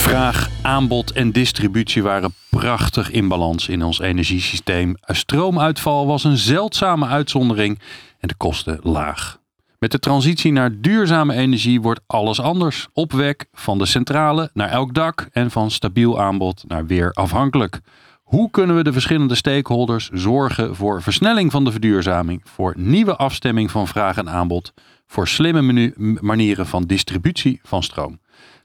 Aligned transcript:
Vraag, 0.00 0.48
aanbod 0.62 1.12
en 1.12 1.32
distributie 1.32 2.02
waren 2.02 2.34
prachtig 2.48 3.10
in 3.10 3.28
balans 3.28 3.68
in 3.68 3.82
ons 3.82 4.00
energiesysteem. 4.00 4.94
Stroomuitval 5.00 6.06
was 6.06 6.24
een 6.24 6.36
zeldzame 6.36 7.06
uitzondering 7.06 7.78
en 8.18 8.28
de 8.28 8.34
kosten 8.34 8.78
laag. 8.82 9.38
Met 9.78 9.90
de 9.90 9.98
transitie 9.98 10.52
naar 10.52 10.80
duurzame 10.80 11.34
energie 11.34 11.80
wordt 11.80 12.00
alles 12.06 12.40
anders. 12.40 12.88
Opwek 12.92 13.46
van 13.52 13.78
de 13.78 13.86
centrale 13.86 14.50
naar 14.52 14.68
elk 14.68 14.94
dak 14.94 15.28
en 15.32 15.50
van 15.50 15.70
stabiel 15.70 16.20
aanbod 16.20 16.64
naar 16.68 16.86
weer 16.86 17.12
afhankelijk. 17.12 17.80
Hoe 18.22 18.50
kunnen 18.50 18.76
we 18.76 18.82
de 18.82 18.92
verschillende 18.92 19.34
stakeholders 19.34 20.08
zorgen 20.08 20.76
voor 20.76 21.02
versnelling 21.02 21.50
van 21.50 21.64
de 21.64 21.70
verduurzaming, 21.70 22.42
voor 22.44 22.74
nieuwe 22.76 23.16
afstemming 23.16 23.70
van 23.70 23.88
vraag 23.88 24.16
en 24.16 24.30
aanbod, 24.30 24.72
voor 25.06 25.28
slimme 25.28 25.92
manieren 26.20 26.66
van 26.66 26.84
distributie 26.84 27.60
van 27.62 27.82
stroom? 27.82 28.18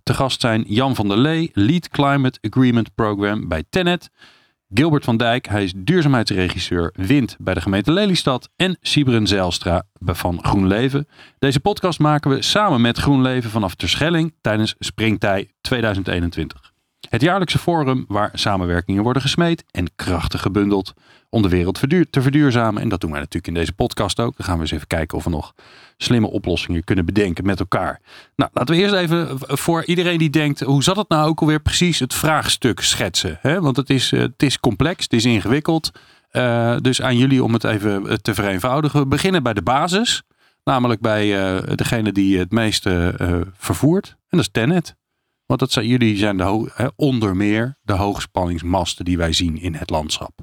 Te 0.05 0.13
gast 0.13 0.41
zijn 0.41 0.63
Jan 0.67 0.95
van 0.95 1.07
der 1.07 1.17
Lee, 1.17 1.49
Lead 1.53 1.89
Climate 1.89 2.39
Agreement 2.41 2.95
Program 2.95 3.47
bij 3.47 3.63
Tenet. 3.69 4.09
Gilbert 4.73 5.03
van 5.03 5.17
Dijk, 5.17 5.47
hij 5.47 5.63
is 5.63 5.73
duurzaamheidsregisseur 5.75 6.93
Wind 6.95 7.35
bij 7.39 7.53
de 7.53 7.61
gemeente 7.61 7.91
Lelystad. 7.91 8.49
En 8.55 8.77
Sibren 8.81 9.27
Zijlstra 9.27 9.83
van 9.99 10.39
GroenLeven. 10.43 11.07
Deze 11.39 11.59
podcast 11.59 11.99
maken 11.99 12.31
we 12.31 12.41
samen 12.41 12.81
met 12.81 12.97
GroenLeven 12.97 13.49
vanaf 13.49 13.75
Terschelling 13.75 14.33
tijdens 14.41 14.75
Springtij 14.79 15.51
2021. 15.61 16.74
Het 17.09 17.21
jaarlijkse 17.21 17.59
forum 17.59 18.05
waar 18.07 18.29
samenwerkingen 18.33 19.03
worden 19.03 19.21
gesmeed 19.21 19.63
en 19.71 19.95
krachten 19.95 20.39
gebundeld 20.39 20.93
om 21.29 21.41
de 21.41 21.49
wereld 21.49 21.79
te 22.09 22.21
verduurzamen. 22.21 22.81
En 22.81 22.89
dat 22.89 23.01
doen 23.01 23.11
wij 23.11 23.19
natuurlijk 23.19 23.47
in 23.47 23.53
deze 23.53 23.73
podcast 23.73 24.19
ook. 24.19 24.37
Dan 24.37 24.45
gaan 24.45 24.55
we 24.55 24.61
eens 24.61 24.71
even 24.71 24.87
kijken 24.87 25.17
of 25.17 25.23
we 25.23 25.29
nog 25.29 25.53
slimme 25.97 26.27
oplossingen 26.27 26.83
kunnen 26.83 27.05
bedenken 27.05 27.45
met 27.45 27.59
elkaar. 27.59 28.01
Nou, 28.35 28.49
laten 28.53 28.75
we 28.75 28.81
eerst 28.81 28.93
even 28.93 29.27
voor 29.39 29.85
iedereen 29.85 30.17
die 30.17 30.29
denkt, 30.29 30.59
hoe 30.59 30.83
zat 30.83 30.95
het 30.95 31.09
nou 31.09 31.29
ook 31.29 31.39
alweer 31.39 31.61
precies 31.61 31.99
het 31.99 32.13
vraagstuk 32.13 32.79
schetsen? 32.79 33.37
Hè? 33.41 33.61
Want 33.61 33.77
het 33.77 33.89
is, 33.89 34.11
eh, 34.11 34.19
het 34.19 34.43
is 34.43 34.59
complex, 34.59 35.03
het 35.03 35.13
is 35.13 35.25
ingewikkeld. 35.25 35.91
Uh, 36.31 36.77
dus 36.77 37.01
aan 37.01 37.17
jullie 37.17 37.43
om 37.43 37.53
het 37.53 37.63
even 37.63 38.07
eh, 38.07 38.13
te 38.15 38.33
vereenvoudigen. 38.33 38.99
We 38.99 39.07
beginnen 39.07 39.43
bij 39.43 39.53
de 39.53 39.61
basis. 39.61 40.23
Namelijk 40.63 41.01
bij 41.01 41.27
degene 41.75 42.11
die 42.11 42.39
het 42.39 42.51
meeste 42.51 43.15
vervoert. 43.57 44.07
En 44.07 44.37
dat 44.37 44.39
is 44.39 44.49
Tenet. 44.51 44.95
Want 45.45 45.59
dat 45.59 45.71
zijn, 45.71 45.87
jullie 45.87 46.17
zijn 46.17 46.37
de 46.37 46.91
onder 46.95 47.35
meer 47.35 47.77
de 47.81 47.93
hoogspanningsmasten 47.93 49.05
die 49.05 49.17
wij 49.17 49.33
zien 49.33 49.57
in 49.57 49.73
het 49.73 49.89
landschap. 49.89 50.39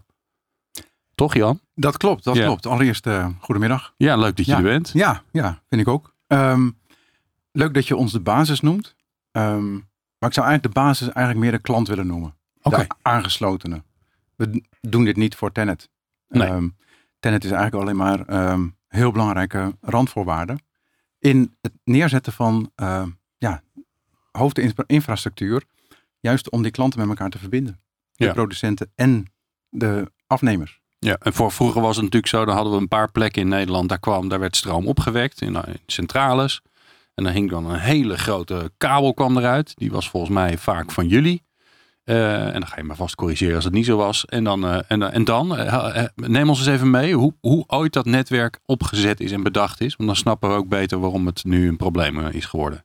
Toch 1.14 1.34
Jan? 1.34 1.60
Dat 1.74 1.96
klopt, 1.96 2.24
dat 2.24 2.38
klopt. 2.38 2.66
Allereerst 2.66 3.06
uh, 3.06 3.28
goedemiddag. 3.40 3.94
Ja, 3.96 4.16
leuk 4.16 4.36
dat 4.36 4.46
je 4.46 4.54
er 4.54 4.62
bent. 4.62 4.90
Ja, 4.92 5.22
ja, 5.32 5.62
vind 5.68 5.80
ik 5.80 5.88
ook. 5.88 6.14
Um, 6.26 6.78
leuk 7.52 7.74
dat 7.74 7.86
je 7.86 7.96
ons 7.96 8.12
de 8.12 8.20
basis 8.20 8.60
noemt. 8.60 8.96
Um, 9.32 9.72
maar 10.18 10.28
ik 10.28 10.34
zou 10.34 10.46
eigenlijk 10.46 10.74
de 10.74 10.80
basis 10.80 11.08
eigenlijk 11.08 11.38
meer 11.38 11.50
de 11.50 11.58
klant 11.58 11.88
willen 11.88 12.06
noemen. 12.06 12.34
Okay. 12.62 12.86
De 12.86 12.94
aangeslotene. 13.02 13.82
We 14.36 14.62
doen 14.80 15.04
dit 15.04 15.16
niet 15.16 15.34
voor 15.34 15.52
Tenet. 15.52 15.90
Nee. 16.28 16.48
Um, 16.48 16.76
Tenet 17.18 17.44
is 17.44 17.50
eigenlijk 17.50 17.82
alleen 17.82 17.96
maar 17.96 18.24
heel 18.88 19.12
belangrijke 19.12 19.76
randvoorwaarden. 19.80 20.58
In 21.18 21.56
het 21.60 21.72
neerzetten 21.84 22.32
van 22.32 22.70
uh, 22.76 23.06
hoofdinfrastructuur. 24.32 25.62
Juist 26.20 26.50
om 26.50 26.62
die 26.62 26.70
klanten 26.70 27.00
met 27.00 27.08
elkaar 27.08 27.30
te 27.30 27.38
verbinden. 27.38 27.80
De 28.12 28.24
Ja. 28.24 28.32
producenten 28.32 28.92
en 28.94 29.32
de 29.68 30.12
afnemers. 30.26 30.80
Ja, 30.98 31.16
en 31.20 31.32
voor 31.32 31.52
vroeger 31.52 31.80
was 31.80 31.94
het 31.96 32.04
natuurlijk 32.04 32.32
zo, 32.32 32.44
dan 32.44 32.54
hadden 32.54 32.72
we 32.72 32.78
een 32.78 32.88
paar 32.88 33.10
plekken 33.10 33.42
in 33.42 33.48
Nederland, 33.48 33.88
daar 33.88 33.98
kwam, 33.98 34.28
daar 34.28 34.40
werd 34.40 34.56
stroom 34.56 34.86
opgewekt 34.86 35.40
in, 35.40 35.54
in 35.54 35.80
centrales. 35.86 36.62
En 37.14 37.24
dan 37.24 37.32
hing 37.32 37.50
dan 37.50 37.66
een 37.70 37.78
hele 37.78 38.18
grote 38.18 38.72
kabel 38.76 39.14
kwam 39.14 39.38
eruit. 39.38 39.72
Die 39.76 39.90
was 39.90 40.08
volgens 40.08 40.32
mij 40.32 40.58
vaak 40.58 40.90
van 40.90 41.08
jullie. 41.08 41.42
Uh, 42.04 42.46
en 42.46 42.52
dan 42.52 42.66
ga 42.66 42.76
je 42.76 42.82
maar 42.82 42.96
vast 42.96 43.14
corrigeren 43.14 43.54
als 43.54 43.64
het 43.64 43.72
niet 43.72 43.86
zo 43.86 43.96
was. 43.96 44.24
En 44.24 44.44
dan, 44.44 44.64
uh, 44.64 44.78
en, 44.88 45.12
en 45.12 45.24
dan 45.24 45.48
neem 46.14 46.48
ons 46.48 46.58
eens 46.58 46.68
even 46.68 46.90
mee 46.90 47.14
hoe, 47.14 47.34
hoe 47.40 47.64
ooit 47.66 47.92
dat 47.92 48.04
netwerk 48.06 48.60
opgezet 48.66 49.20
is 49.20 49.32
en 49.32 49.42
bedacht 49.42 49.80
is. 49.80 49.96
Want 49.96 50.08
dan 50.08 50.18
snappen 50.18 50.48
we 50.50 50.56
ook 50.56 50.68
beter 50.68 51.00
waarom 51.00 51.26
het 51.26 51.44
nu 51.44 51.68
een 51.68 51.76
probleem 51.76 52.18
is 52.26 52.44
geworden. 52.44 52.84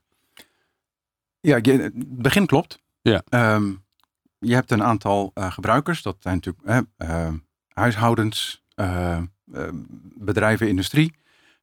Ja, 1.47 1.59
je, 1.61 1.71
het 1.71 2.21
begin 2.21 2.45
klopt. 2.45 2.79
Ja. 3.01 3.23
Um, 3.29 3.83
je 4.39 4.53
hebt 4.53 4.71
een 4.71 4.83
aantal 4.83 5.31
gebruikers. 5.33 6.01
Dat 6.01 6.17
zijn 6.19 6.41
natuurlijk 6.43 6.85
huishoudens, 7.67 8.63
uh, 8.75 9.17
uh, 9.53 9.67
bedrijven, 10.15 10.67
industrie. 10.67 11.13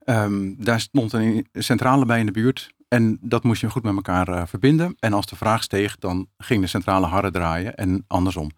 Um, 0.04 0.64
daar 0.64 0.80
stond 0.80 1.12
een 1.12 1.46
centrale 1.52 2.06
bij 2.06 2.20
in 2.20 2.26
de 2.26 2.32
buurt. 2.32 2.72
En 2.88 3.18
dat 3.20 3.42
moest 3.42 3.60
je 3.60 3.70
goed 3.70 3.82
met 3.82 3.94
elkaar 3.94 4.28
uh, 4.28 4.42
verbinden. 4.46 4.96
En 4.98 5.12
als 5.12 5.26
de 5.26 5.36
vraag 5.36 5.62
steeg, 5.62 5.98
dan 5.98 6.28
ging 6.38 6.60
de 6.60 6.66
centrale 6.66 7.06
harder 7.06 7.32
draaien 7.32 7.74
en 7.74 8.04
andersom. 8.06 8.50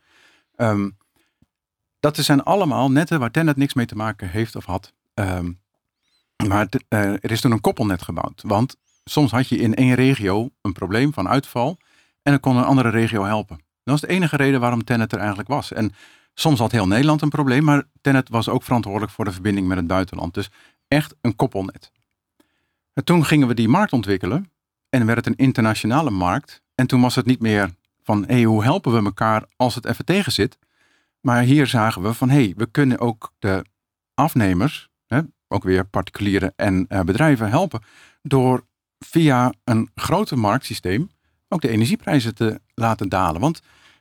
Um, 0.57 0.97
dat 2.01 2.17
zijn 2.17 2.43
allemaal 2.43 2.91
netten 2.91 3.21
waar 3.21 3.31
Tenet 3.31 3.57
niks 3.57 3.75
mee 3.75 3.87
te 3.87 3.97
maken 3.97 4.29
heeft 4.29 4.57
of 4.57 4.65
had. 4.65 4.93
Um, 5.15 5.61
maar 6.47 6.69
er 6.89 7.31
is 7.31 7.41
toen 7.41 7.53
een 7.53 7.61
koppelnet 7.61 8.03
gebouwd. 8.03 8.43
Want 8.47 8.77
soms 9.11 9.31
had 9.31 9.49
je 9.49 9.57
in 9.57 9.75
één 9.75 9.95
regio 9.95 10.51
een 10.63 10.73
probleem 10.73 11.13
van 11.13 11.29
uitval. 11.29 11.79
En 12.23 12.33
dan 12.33 12.41
kon 12.41 12.57
een 12.57 12.65
andere 12.65 12.89
regio 12.89 13.25
helpen. 13.25 13.57
Dat 13.57 14.01
was 14.01 14.01
de 14.01 14.07
enige 14.07 14.37
reden 14.37 14.61
waarom 14.61 14.85
Tenet 14.85 15.13
er 15.13 15.19
eigenlijk 15.19 15.49
was. 15.49 15.73
En 15.73 15.95
Soms 16.39 16.59
had 16.59 16.73
heel 16.73 16.87
Nederland 16.87 17.23
een 17.23 17.29
probleem, 17.29 17.65
maar 17.65 17.85
Tenet 18.01 18.29
was 18.29 18.49
ook 18.49 18.63
verantwoordelijk 18.63 19.13
voor 19.13 19.25
de 19.25 19.33
verbinding 19.33 19.67
met 19.67 19.77
het 19.77 19.87
buitenland. 19.87 20.35
Dus 20.35 20.51
echt 20.89 21.15
een 21.21 21.37
koppelnet. 21.37 21.93
En 22.93 23.05
toen 23.05 23.25
gingen 23.25 23.49
we 23.49 23.55
die 23.55 23.69
markt 23.69 23.93
ontwikkelen 23.93 24.51
en 24.89 25.07
werd 25.07 25.19
het 25.19 25.27
een 25.27 25.45
internationale 25.45 26.11
markt. 26.11 26.63
En 26.75 26.87
toen 26.87 27.01
was 27.01 27.15
het 27.15 27.27
niet 27.27 27.41
meer 27.41 27.75
van, 28.03 28.25
hé, 28.27 28.35
hey, 28.35 28.43
hoe 28.43 28.63
helpen 28.63 28.93
we 28.93 29.05
elkaar 29.05 29.45
als 29.57 29.75
het 29.75 29.85
even 29.85 30.05
tegen 30.05 30.33
zit? 30.33 30.59
Maar 31.21 31.43
hier 31.43 31.67
zagen 31.67 32.03
we 32.03 32.15
van, 32.15 32.29
hé, 32.29 32.43
hey, 32.43 32.55
we 32.57 32.67
kunnen 32.67 32.99
ook 32.99 33.33
de 33.39 33.65
afnemers, 34.15 34.89
hè, 35.07 35.21
ook 35.49 35.65
weer 35.65 35.85
particulieren 35.85 36.53
en 36.57 36.87
uh, 36.89 37.01
bedrijven 37.01 37.49
helpen, 37.49 37.83
door 38.23 38.67
via 39.07 39.53
een 39.65 39.91
groter 39.95 40.39
marktsysteem 40.39 41.11
ook 41.49 41.61
de 41.61 41.69
energieprijzen 41.69 42.35
te 42.35 42.61
laten 42.75 43.09
dalen. 43.09 43.41
Want 43.41 43.61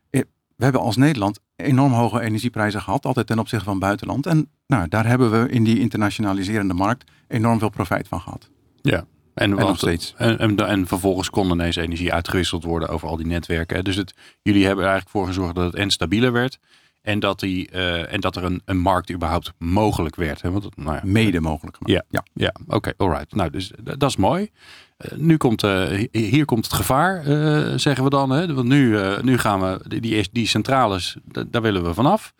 eh, 0.09 0.21
we 0.55 0.63
hebben 0.63 0.81
als 0.81 0.95
Nederland 0.95 1.39
enorm 1.55 1.91
hoge 1.91 2.21
energieprijzen 2.21 2.81
gehad, 2.81 3.05
altijd 3.05 3.27
ten 3.27 3.39
opzichte 3.39 3.65
van 3.65 3.73
het 3.73 3.83
buitenland. 3.83 4.25
En 4.25 4.49
nou, 4.67 4.87
daar 4.87 5.05
hebben 5.05 5.31
we 5.31 5.49
in 5.49 5.63
die 5.63 5.79
internationaliserende 5.79 6.73
markt 6.73 7.11
enorm 7.27 7.59
veel 7.59 7.69
profijt 7.69 8.07
van 8.07 8.21
gehad. 8.21 8.49
Ja, 8.81 8.97
en, 8.97 9.49
en 9.49 9.55
want, 9.55 9.67
nog 9.67 9.77
steeds. 9.77 10.13
En, 10.17 10.39
en, 10.39 10.67
en, 10.67 10.87
vervolgens 10.87 11.29
kon 11.29 11.51
ineens 11.51 11.75
energie 11.75 12.13
uitgewisseld 12.13 12.63
worden 12.63 12.89
over 12.89 13.07
al 13.07 13.17
die 13.17 13.25
netwerken. 13.25 13.83
Dus 13.83 13.95
het, 13.95 14.13
jullie 14.41 14.65
hebben 14.65 14.83
er 14.83 14.89
eigenlijk 14.89 15.17
voor 15.17 15.27
gezorgd 15.27 15.55
dat 15.55 15.65
het 15.65 15.75
en 15.75 15.91
stabieler 15.91 16.31
werd. 16.31 16.59
En 17.01 17.19
dat, 17.19 17.39
die, 17.39 17.71
uh, 17.71 18.13
en 18.13 18.19
dat 18.19 18.35
er 18.35 18.43
een, 18.43 18.61
een 18.65 18.77
markt 18.77 19.11
überhaupt 19.11 19.53
mogelijk 19.57 20.15
werd. 20.15 20.41
Hè? 20.41 20.51
Want, 20.51 20.77
nou 20.77 20.95
ja, 20.95 21.01
Mede 21.03 21.39
mogelijk 21.39 21.77
gemaakt. 21.77 22.05
Ja, 22.09 22.21
ja. 22.33 22.45
ja 22.45 22.53
oké, 22.65 22.75
okay, 22.75 22.93
alright. 22.97 23.35
Nou, 23.35 23.49
dus 23.49 23.71
dat 23.83 24.09
is 24.09 24.15
mooi. 24.15 24.49
Uh, 24.97 25.17
nu 25.17 25.37
komt, 25.37 25.63
uh, 25.63 26.05
hier 26.11 26.45
komt 26.45 26.65
het 26.65 26.73
gevaar, 26.73 27.27
uh, 27.27 27.73
zeggen 27.75 28.03
we 28.03 28.09
dan. 28.09 28.29
Hè? 28.29 28.53
Want 28.53 28.67
nu, 28.67 28.99
nu 29.21 29.37
gaan 29.37 29.59
we, 29.59 29.99
die, 29.99 30.27
die 30.31 30.47
centrales, 30.47 31.17
daar 31.47 31.61
willen 31.61 31.83
we 31.83 31.93
vanaf. 31.93 32.33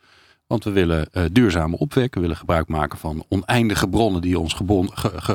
Want 0.48 0.64
we 0.64 0.72
willen 0.72 1.10
duurzame 1.32 1.78
opwekken. 1.78 2.22
We 2.22 2.28
willen 2.28 2.40
gebruik 2.40 2.68
maken 2.68 2.98
van 2.98 3.26
oneindige 3.30 3.90
bronnen 3.90 4.22
die 4.22 4.40
ons 4.40 4.56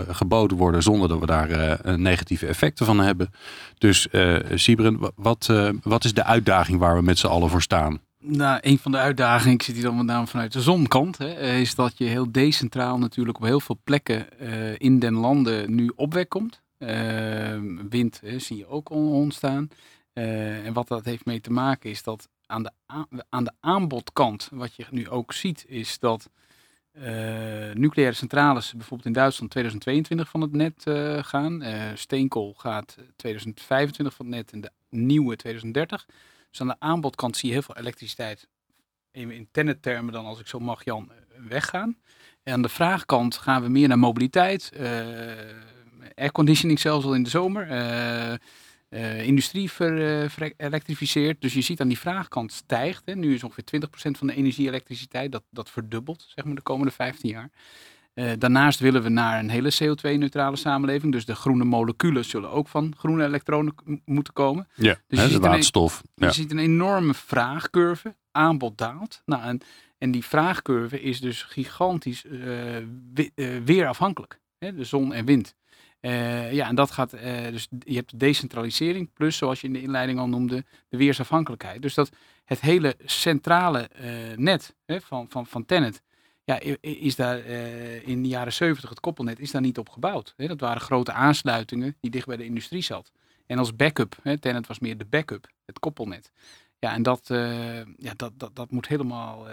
geboden 0.09 0.57
worden. 0.57 0.83
Zonder 0.83 1.09
dat 1.09 1.19
we 1.19 1.27
daar 1.27 1.81
negatieve 1.99 2.47
effecten 2.47 2.87
van 2.87 3.01
hebben. 3.01 3.31
Dus 3.79 4.09
Sibren, 4.55 4.99
wat, 5.15 5.53
wat 5.83 6.05
is 6.05 6.15
de 6.15 6.25
uitdaging 6.25 6.79
waar 6.79 6.97
we 6.97 7.03
met 7.03 7.19
z'n 7.19 7.27
allen 7.27 7.51
voor 7.51 7.63
staan? 7.63 8.01
Nou, 8.19 8.59
een 8.61 8.79
van 8.79 8.93
de 8.93 8.99
uitdagingen, 8.99 9.55
ik 9.55 9.63
zit 9.63 9.75
hier 9.75 9.85
dan 9.85 9.97
met 9.97 10.07
name 10.07 10.27
vanuit 10.27 10.53
de 10.53 10.61
zonkant, 10.61 11.19
hè, 11.19 11.53
is 11.53 11.75
dat 11.75 11.93
je 11.99 12.05
heel 12.05 12.33
decentraal 12.33 12.99
natuurlijk 12.99 13.37
op 13.37 13.45
heel 13.45 13.61
veel 13.61 13.79
plekken 13.85 14.27
uh, 14.43 14.49
in 14.79 14.99
den 14.99 15.15
landen 15.15 15.75
nu 15.75 15.93
opwek 15.97 16.29
komt. 16.29 16.61
Uh, 16.81 17.59
wind 17.89 18.21
zie 18.37 18.57
je 18.57 18.67
ook 18.67 18.91
ontstaan. 18.91 19.69
Uh, 20.15 20.67
en 20.67 20.73
wat 20.73 20.89
dat 20.89 21.05
heeft 21.05 21.25
mee 21.25 21.41
te 21.41 21.53
maken 21.53 21.91
is 21.91 22.03
dat 22.03 22.29
aan 22.47 22.63
de, 22.63 22.71
aan 23.29 23.45
de 23.45 23.53
aanbodkant, 23.61 24.49
wat 24.53 24.75
je 24.75 24.87
nu 24.91 25.09
ook 25.09 25.33
ziet, 25.33 25.65
is 25.69 25.99
dat 25.99 26.31
nucleaire 27.75 28.17
centrales 28.17 28.73
bijvoorbeeld 28.73 29.07
in 29.07 29.13
Duitsland 29.13 29.51
2022 29.51 30.29
van 30.29 30.41
het 30.41 30.53
net 30.53 30.85
gaan. 31.27 31.63
steenkool 31.95 32.55
gaat 32.55 32.97
2025 33.17 34.15
van 34.15 34.27
het 34.27 34.35
net 34.35 34.53
en 34.53 34.61
de 34.61 34.71
nieuwe 34.89 35.37
2030. 35.37 36.07
Dus 36.51 36.61
aan 36.61 36.67
de 36.67 36.77
aanbodkant 36.79 37.37
zie 37.37 37.49
je 37.49 37.55
heel 37.55 37.63
veel 37.63 37.77
elektriciteit, 37.77 38.49
even 39.13 39.35
in 39.35 39.49
tennettermen 39.51 40.13
dan 40.13 40.25
als 40.25 40.41
ik 40.41 40.47
zo 40.47 40.59
mag 40.59 40.85
Jan, 40.85 41.13
weggaan. 41.49 41.97
En 42.43 42.53
aan 42.53 42.63
de 42.63 42.69
vraagkant 42.69 43.37
gaan 43.37 43.63
we 43.63 43.69
meer 43.69 43.89
naar 43.89 43.99
mobiliteit, 43.99 44.73
airconditioning 46.15 46.81
zelfs 46.81 47.05
al 47.05 47.15
in 47.15 47.23
de 47.23 47.31
zomer. 47.31 47.71
Uh, 48.91 49.27
industrie 49.27 49.71
ver, 49.71 50.29
Dus 51.39 51.55
je 51.55 51.61
ziet 51.61 51.81
aan 51.81 51.89
die 51.89 51.99
vraagkant 51.99 52.53
stijgt. 52.53 53.03
Hè. 53.05 53.15
Nu 53.15 53.35
is 53.35 53.45
ongeveer 53.45 53.65
20% 53.87 54.11
van 54.19 54.27
de 54.27 54.35
energie-elektriciteit. 54.35 55.33
Dat, 55.33 55.43
dat 55.51 55.71
verdubbelt 55.71 56.27
zeg 56.35 56.45
maar, 56.45 56.55
de 56.55 56.63
komende 56.63 56.93
15 56.93 57.31
jaar. 57.31 57.51
Uh, 58.15 58.33
daarnaast 58.39 58.81
willen 58.81 59.03
we 59.03 59.09
naar 59.09 59.39
een 59.39 59.51
hele 59.51 59.73
CO2-neutrale 59.83 60.57
samenleving. 60.57 61.13
Dus 61.13 61.25
de 61.25 61.35
groene 61.35 61.65
moleculen 61.65 62.25
zullen 62.25 62.51
ook 62.51 62.69
van 62.69 62.95
groene 62.99 63.25
elektronen 63.25 63.75
moeten 64.05 64.33
komen. 64.33 64.69
Ja, 64.75 64.97
dus 65.07 65.19
hè, 65.19 65.29
de 65.29 65.39
waterstof. 65.39 66.03
Een, 66.15 66.27
Je 66.27 66.33
ziet 66.33 66.51
een 66.51 66.59
enorme 66.59 67.15
vraagcurve. 67.15 68.17
Aanbod 68.31 68.79
daalt. 68.79 69.23
Nou, 69.25 69.43
en, 69.43 69.61
en 69.99 70.11
die 70.11 70.25
vraagcurve 70.25 71.01
is 71.03 71.21
dus 71.21 71.43
gigantisch 71.43 72.23
we, 72.23 73.61
weerafhankelijk. 73.65 74.41
Hè, 74.59 74.75
de 74.75 74.85
zon 74.85 75.13
en 75.13 75.25
wind. 75.25 75.55
Uh, 76.01 76.53
ja, 76.53 76.69
en 76.69 76.75
dat 76.75 76.91
gaat, 76.91 77.15
uh, 77.15 77.21
dus 77.51 77.69
je 77.79 77.95
hebt 77.95 78.11
de 78.11 78.17
decentralisering 78.17 79.13
plus, 79.13 79.37
zoals 79.37 79.61
je 79.61 79.67
in 79.67 79.73
de 79.73 79.83
inleiding 79.83 80.19
al 80.19 80.29
noemde, 80.29 80.65
de 80.89 80.97
weersafhankelijkheid. 80.97 81.83
Dus 81.83 81.95
dat 81.95 82.11
het 82.45 82.61
hele 82.61 82.97
centrale 83.05 83.91
uh, 84.01 84.37
net 84.37 84.75
hè, 84.87 85.01
van, 85.01 85.27
van, 85.29 85.47
van 85.47 85.65
Tenet, 85.65 86.03
ja, 86.45 86.61
is 86.81 87.17
daar 87.17 87.39
in 88.05 88.23
de 88.23 88.29
jaren 88.29 88.53
70 88.53 88.89
het 88.89 89.01
koppelnet 89.01 89.39
is 89.39 89.51
daar 89.51 89.61
niet 89.61 89.79
op 89.79 89.89
gebouwd. 89.89 90.35
Hè. 90.37 90.47
Dat 90.47 90.61
waren 90.61 90.81
grote 90.81 91.13
aansluitingen 91.13 91.97
die 92.01 92.11
dicht 92.11 92.27
bij 92.27 92.37
de 92.37 92.45
industrie 92.45 92.83
zat. 92.83 93.13
En 93.47 93.59
als 93.59 93.77
backup, 93.77 94.17
hè, 94.23 94.39
Tenet 94.39 94.67
was 94.67 94.79
meer 94.79 94.99
de 94.99 95.05
backup, 95.05 95.51
het 95.65 95.79
koppelnet. 95.79 96.33
Ja, 96.79 96.95
en 96.95 97.03
dat, 97.03 97.27
ja, 97.97 98.13
dat, 98.17 98.33
dat, 98.37 98.57
dat 98.57 98.71
moet 98.71 98.89
helemaal, 98.89 99.47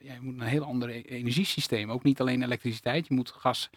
ja, 0.00 0.14
moet 0.20 0.40
een 0.40 0.46
heel 0.46 0.64
ander 0.64 0.88
e-, 0.88 1.00
energiesysteem. 1.00 1.90
Ook 1.90 2.02
niet 2.02 2.20
alleen 2.20 2.42
elektriciteit, 2.42 3.06
je 3.06 3.14
moet 3.14 3.30
gas 3.30 3.70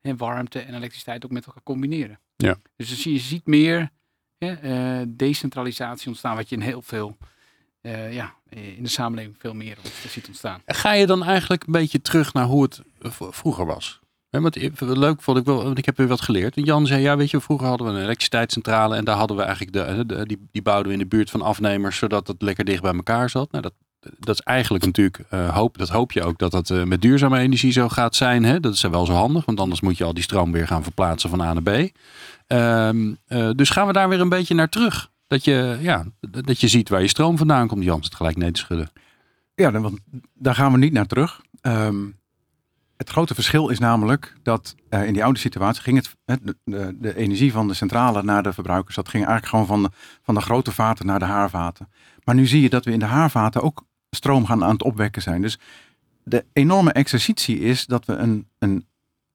en 0.00 0.16
warmte 0.16 0.60
en 0.60 0.74
elektriciteit 0.74 1.24
ook 1.24 1.30
met 1.30 1.46
elkaar 1.46 1.62
combineren. 1.62 2.20
Ja. 2.36 2.56
Dus 2.76 3.02
je 3.02 3.18
ziet 3.18 3.46
meer 3.46 3.90
hè, 4.38 5.00
uh, 5.00 5.06
decentralisatie 5.08 6.08
ontstaan, 6.08 6.36
wat 6.36 6.48
je 6.48 6.56
in 6.56 6.62
heel 6.62 6.82
veel, 6.82 7.16
uh, 7.82 8.12
ja, 8.12 8.34
in 8.48 8.82
de 8.82 8.88
samenleving 8.88 9.36
veel 9.38 9.54
meer 9.54 9.76
ziet 10.08 10.26
ontstaan. 10.26 10.62
Ga 10.66 10.92
je 10.92 11.06
dan 11.06 11.24
eigenlijk 11.24 11.66
een 11.66 11.72
beetje 11.72 12.00
terug 12.00 12.32
naar 12.32 12.44
hoe 12.44 12.62
het 12.62 12.80
vroeger 13.30 13.66
was? 13.66 14.00
He, 14.30 14.40
want 14.40 14.80
leuk 14.80 15.22
vond 15.22 15.38
ik 15.38 15.44
wel, 15.44 15.62
want 15.62 15.78
ik 15.78 15.84
heb 15.84 15.96
weer 15.96 16.06
wat 16.06 16.20
geleerd. 16.20 16.54
Jan 16.54 16.86
zei, 16.86 17.02
ja 17.02 17.16
weet 17.16 17.30
je, 17.30 17.40
vroeger 17.40 17.66
hadden 17.66 17.86
we 17.86 17.92
een 17.92 18.02
elektriciteitscentrale 18.02 18.96
en 18.96 19.04
daar 19.04 19.16
hadden 19.16 19.36
we 19.36 19.42
eigenlijk 19.42 19.72
de, 19.72 20.06
de 20.06 20.26
die, 20.26 20.48
die 20.50 20.62
bouwden 20.62 20.86
we 20.86 20.92
in 20.92 20.98
de 20.98 21.06
buurt 21.06 21.30
van 21.30 21.42
afnemers, 21.42 21.96
zodat 21.96 22.26
het 22.26 22.42
lekker 22.42 22.64
dicht 22.64 22.82
bij 22.82 22.94
elkaar 22.94 23.30
zat. 23.30 23.50
Nou, 23.50 23.62
dat 23.62 23.72
dat 24.18 24.34
is 24.34 24.40
eigenlijk 24.40 24.84
natuurlijk, 24.84 25.20
uh, 25.30 25.54
hoop, 25.54 25.78
dat 25.78 25.88
hoop 25.88 26.12
je 26.12 26.22
ook 26.22 26.38
dat 26.38 26.50
dat 26.50 26.70
uh, 26.70 26.82
met 26.82 27.02
duurzame 27.02 27.38
energie 27.38 27.72
zo 27.72 27.88
gaat 27.88 28.14
zijn. 28.14 28.44
Hè? 28.44 28.60
Dat 28.60 28.74
is 28.74 28.82
wel 28.82 29.06
zo 29.06 29.12
handig, 29.12 29.44
want 29.44 29.60
anders 29.60 29.80
moet 29.80 29.98
je 29.98 30.04
al 30.04 30.14
die 30.14 30.22
stroom 30.22 30.52
weer 30.52 30.66
gaan 30.66 30.82
verplaatsen 30.82 31.30
van 31.30 31.40
A 31.40 31.52
naar 31.52 31.62
B. 31.62 31.90
Um, 32.48 33.18
uh, 33.28 33.50
dus 33.54 33.70
gaan 33.70 33.86
we 33.86 33.92
daar 33.92 34.08
weer 34.08 34.20
een 34.20 34.28
beetje 34.28 34.54
naar 34.54 34.68
terug. 34.68 35.10
Dat 35.26 35.44
je, 35.44 35.78
ja, 35.80 36.04
dat 36.20 36.60
je 36.60 36.68
ziet 36.68 36.88
waar 36.88 37.00
je 37.00 37.08
stroom 37.08 37.36
vandaan 37.38 37.66
komt. 37.66 37.84
Jan 37.84 38.00
het 38.00 38.14
gelijk 38.14 38.36
nee 38.36 38.50
te 38.50 38.60
schudden. 38.60 38.90
Ja, 39.54 39.80
want 39.80 39.98
daar 40.34 40.54
gaan 40.54 40.72
we 40.72 40.78
niet 40.78 40.92
naar 40.92 41.06
terug. 41.06 41.40
Um, 41.62 42.16
het 42.96 43.10
grote 43.10 43.34
verschil 43.34 43.68
is 43.68 43.78
namelijk 43.78 44.34
dat 44.42 44.74
in 44.90 45.12
die 45.12 45.24
oude 45.24 45.38
situatie 45.38 45.82
ging 45.82 45.96
het, 45.96 46.40
de, 46.64 46.96
de, 46.98 47.16
energie 47.16 47.52
van 47.52 47.68
de 47.68 47.74
centrale 47.74 48.22
naar 48.22 48.42
de 48.42 48.52
verbruikers, 48.52 48.94
dat 48.96 49.08
ging 49.08 49.26
eigenlijk 49.26 49.50
gewoon 49.50 49.82
van 49.82 49.92
van 50.22 50.34
de 50.34 50.40
grote 50.40 50.72
vaten 50.72 51.06
naar 51.06 51.18
de 51.18 51.24
haarvaten. 51.24 51.88
Maar 52.24 52.34
nu 52.34 52.46
zie 52.46 52.62
je 52.62 52.70
dat 52.70 52.84
we 52.84 52.92
in 52.92 52.98
de 52.98 53.04
haarvaten 53.04 53.62
ook 53.62 53.84
stroom 54.16 54.46
gaan 54.46 54.64
aan 54.64 54.72
het 54.72 54.82
opwekken 54.82 55.22
zijn. 55.22 55.42
Dus 55.42 55.58
de 56.24 56.44
enorme 56.52 56.92
exercitie 56.92 57.58
is 57.58 57.86
dat 57.86 58.04
we 58.04 58.12
een, 58.12 58.48
een 58.58 58.86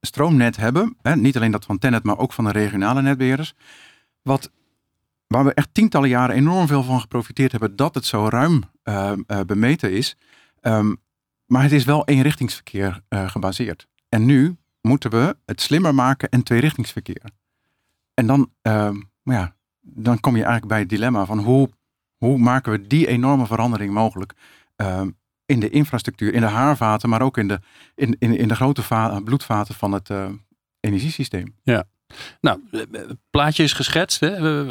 stroomnet 0.01 0.57
hebben. 0.57 0.95
Hè, 1.01 1.15
niet 1.15 1.35
alleen 1.35 1.51
dat 1.51 1.65
van 1.65 1.77
Tennet, 1.77 2.03
maar 2.03 2.17
ook 2.17 2.33
van 2.33 2.43
de 2.43 2.51
regionale 2.51 3.01
netbeheerders. 3.01 3.53
Wat, 4.21 4.51
waar 5.27 5.45
we 5.45 5.53
echt 5.53 5.69
tientallen 5.71 6.09
jaren 6.09 6.35
enorm 6.35 6.67
veel 6.67 6.83
van 6.83 7.01
geprofiteerd 7.01 7.51
hebben. 7.51 7.75
Dat 7.75 7.95
het 7.95 8.05
zo 8.05 8.27
ruim 8.29 8.63
uh, 8.83 9.11
uh, 9.27 9.39
bemeten 9.45 9.91
is. 9.91 10.17
Um, 10.61 10.97
maar 11.45 11.63
het 11.63 11.71
is 11.71 11.85
wel 11.85 12.05
eenrichtingsverkeer 12.05 13.01
uh, 13.09 13.29
gebaseerd. 13.29 13.87
En 14.09 14.25
nu 14.25 14.57
moeten 14.81 15.09
we 15.09 15.37
het 15.45 15.61
slimmer 15.61 15.95
maken 15.95 16.29
en 16.29 16.43
tweerichtingsverkeer. 16.43 17.23
En 18.13 18.27
dan, 18.27 18.51
ehm, 18.61 19.01
ja, 19.23 19.55
dan 19.81 20.19
kom 20.19 20.35
je 20.35 20.43
eigenlijk 20.43 20.71
bij 20.71 20.79
het 20.79 20.89
dilemma 20.89 21.25
van 21.25 21.39
hoe, 21.39 21.69
hoe 22.17 22.37
maken 22.37 22.71
we 22.71 22.87
die 22.87 23.07
enorme 23.07 23.45
verandering 23.45 23.93
mogelijk? 23.93 24.33
Ehm, 24.81 25.09
in 25.45 25.59
de 25.59 25.69
infrastructuur, 25.69 26.33
in 26.33 26.41
de 26.41 26.47
haarvaten, 26.47 27.09
maar 27.09 27.21
ook 27.21 27.37
in 27.37 27.47
de, 27.47 27.59
in, 27.95 28.15
in, 28.19 28.37
in 28.37 28.47
de 28.47 28.55
grote 28.55 28.81
bloedvaten 29.23 29.75
van 29.75 29.91
het 29.91 30.09
uh, 30.09 30.29
energiesysteem. 30.79 31.55
Ja. 31.63 31.83
Nou, 32.41 32.59
het 32.71 33.17
plaatje 33.29 33.63
is 33.63 33.73
geschetst. 33.73 34.19
Hè? 34.19 34.41
We, 34.41 34.65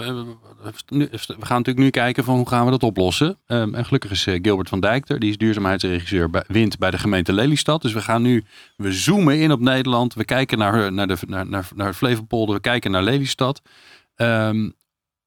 we, 0.88 1.16
gaan 1.26 1.36
natuurlijk 1.38 1.78
nu 1.78 1.90
kijken 1.90 2.24
van 2.24 2.36
hoe 2.36 2.48
gaan 2.48 2.64
we 2.64 2.70
dat 2.70 2.82
oplossen. 2.82 3.38
Um, 3.46 3.74
en 3.74 3.84
gelukkig 3.84 4.10
is 4.10 4.26
uh, 4.26 4.38
Gilbert 4.42 4.68
van 4.68 4.80
Dijkter, 4.80 5.18
die 5.18 5.30
is 5.30 5.38
duurzaamheidsregisseur 5.38 6.30
bij 6.30 6.44
Wind 6.46 6.78
bij 6.78 6.90
de 6.90 6.98
gemeente 6.98 7.32
Lelystad. 7.32 7.82
Dus 7.82 7.92
we 7.92 8.02
gaan 8.02 8.22
nu, 8.22 8.44
we 8.76 8.92
zoomen 8.92 9.38
in 9.38 9.52
op 9.52 9.60
Nederland. 9.60 10.14
We 10.14 10.24
kijken 10.24 10.58
naar, 10.58 10.92
naar, 10.92 11.06
de, 11.06 11.16
naar, 11.26 11.46
naar, 11.46 11.68
naar 11.74 11.94
Flevopolder, 11.94 12.54
we 12.54 12.60
kijken 12.60 12.90
naar 12.90 13.02
Lelystad. 13.02 13.62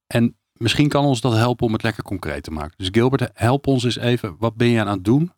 En 0.06 0.36
misschien 0.58 0.88
kan 0.88 1.04
ons 1.04 1.20
dat 1.20 1.32
helpen 1.32 1.66
om 1.66 1.72
het 1.72 1.82
lekker 1.82 2.02
concreet 2.02 2.42
te 2.42 2.50
maken. 2.50 2.74
Dus 2.76 2.88
Gilbert, 2.90 3.30
help 3.34 3.66
ons 3.66 3.84
eens 3.84 3.98
even. 3.98 4.36
Wat 4.38 4.54
ben 4.56 4.68
je 4.68 4.80
aan 4.80 4.88
het 4.88 5.04
doen 5.04 5.32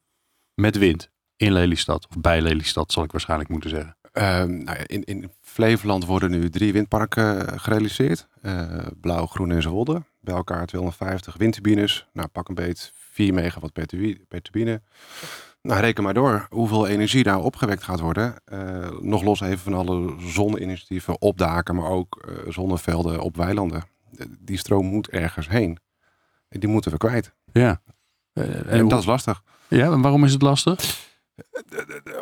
met 0.54 0.78
wind 0.78 1.10
in 1.36 1.52
Lelystad? 1.52 2.06
Of 2.08 2.20
bij 2.20 2.40
Lelystad, 2.40 2.92
zal 2.92 3.02
ik 3.02 3.12
waarschijnlijk 3.12 3.50
moeten 3.50 3.70
zeggen. 3.70 3.96
Um, 4.12 4.64
nou 4.64 4.78
ja, 4.78 4.86
in, 4.86 5.04
in 5.04 5.30
Flevoland 5.40 6.04
worden 6.04 6.30
nu 6.30 6.50
drie 6.50 6.72
windparken 6.72 7.36
uh, 7.36 7.42
gerealiseerd. 7.56 8.28
Uh, 8.42 8.86
Blauw, 9.00 9.26
Groen 9.26 9.50
en 9.50 9.62
Zwolle. 9.62 10.02
Bij 10.20 10.34
elkaar 10.34 10.66
250 10.66 11.36
windturbines. 11.36 12.06
Nou, 12.12 12.28
pak 12.28 12.48
een 12.48 12.54
beet 12.54 12.92
4 12.94 13.34
megawatt 13.34 13.72
per, 13.72 13.86
per 14.28 14.42
turbine. 14.42 14.82
Nou, 15.62 15.80
reken 15.80 16.02
maar 16.02 16.14
door 16.14 16.46
hoeveel 16.50 16.86
energie 16.86 17.22
daar 17.22 17.40
opgewekt 17.40 17.82
gaat 17.82 18.00
worden. 18.00 18.34
Uh, 18.52 18.90
nog 19.00 19.22
los 19.22 19.40
even 19.40 19.58
van 19.58 19.74
alle 19.74 20.14
zonne-initiatieven 20.18 21.20
op 21.20 21.38
daken, 21.38 21.74
maar 21.74 21.90
ook 21.90 22.28
zonnevelden 22.48 23.20
op 23.20 23.36
weilanden 23.36 23.84
die 24.38 24.58
stroom 24.58 24.86
moet 24.86 25.08
ergens 25.08 25.48
heen. 25.48 25.78
En 26.48 26.60
die 26.60 26.68
moeten 26.68 26.90
we 26.90 26.96
kwijt. 26.96 27.32
Ja. 27.52 27.82
Uh, 28.32 28.72
en 28.72 28.88
dat 28.88 29.00
is 29.00 29.06
lastig. 29.06 29.42
Ja, 29.68 29.92
en 29.92 30.00
waarom 30.00 30.24
is 30.24 30.32
het 30.32 30.42
lastig? 30.42 31.04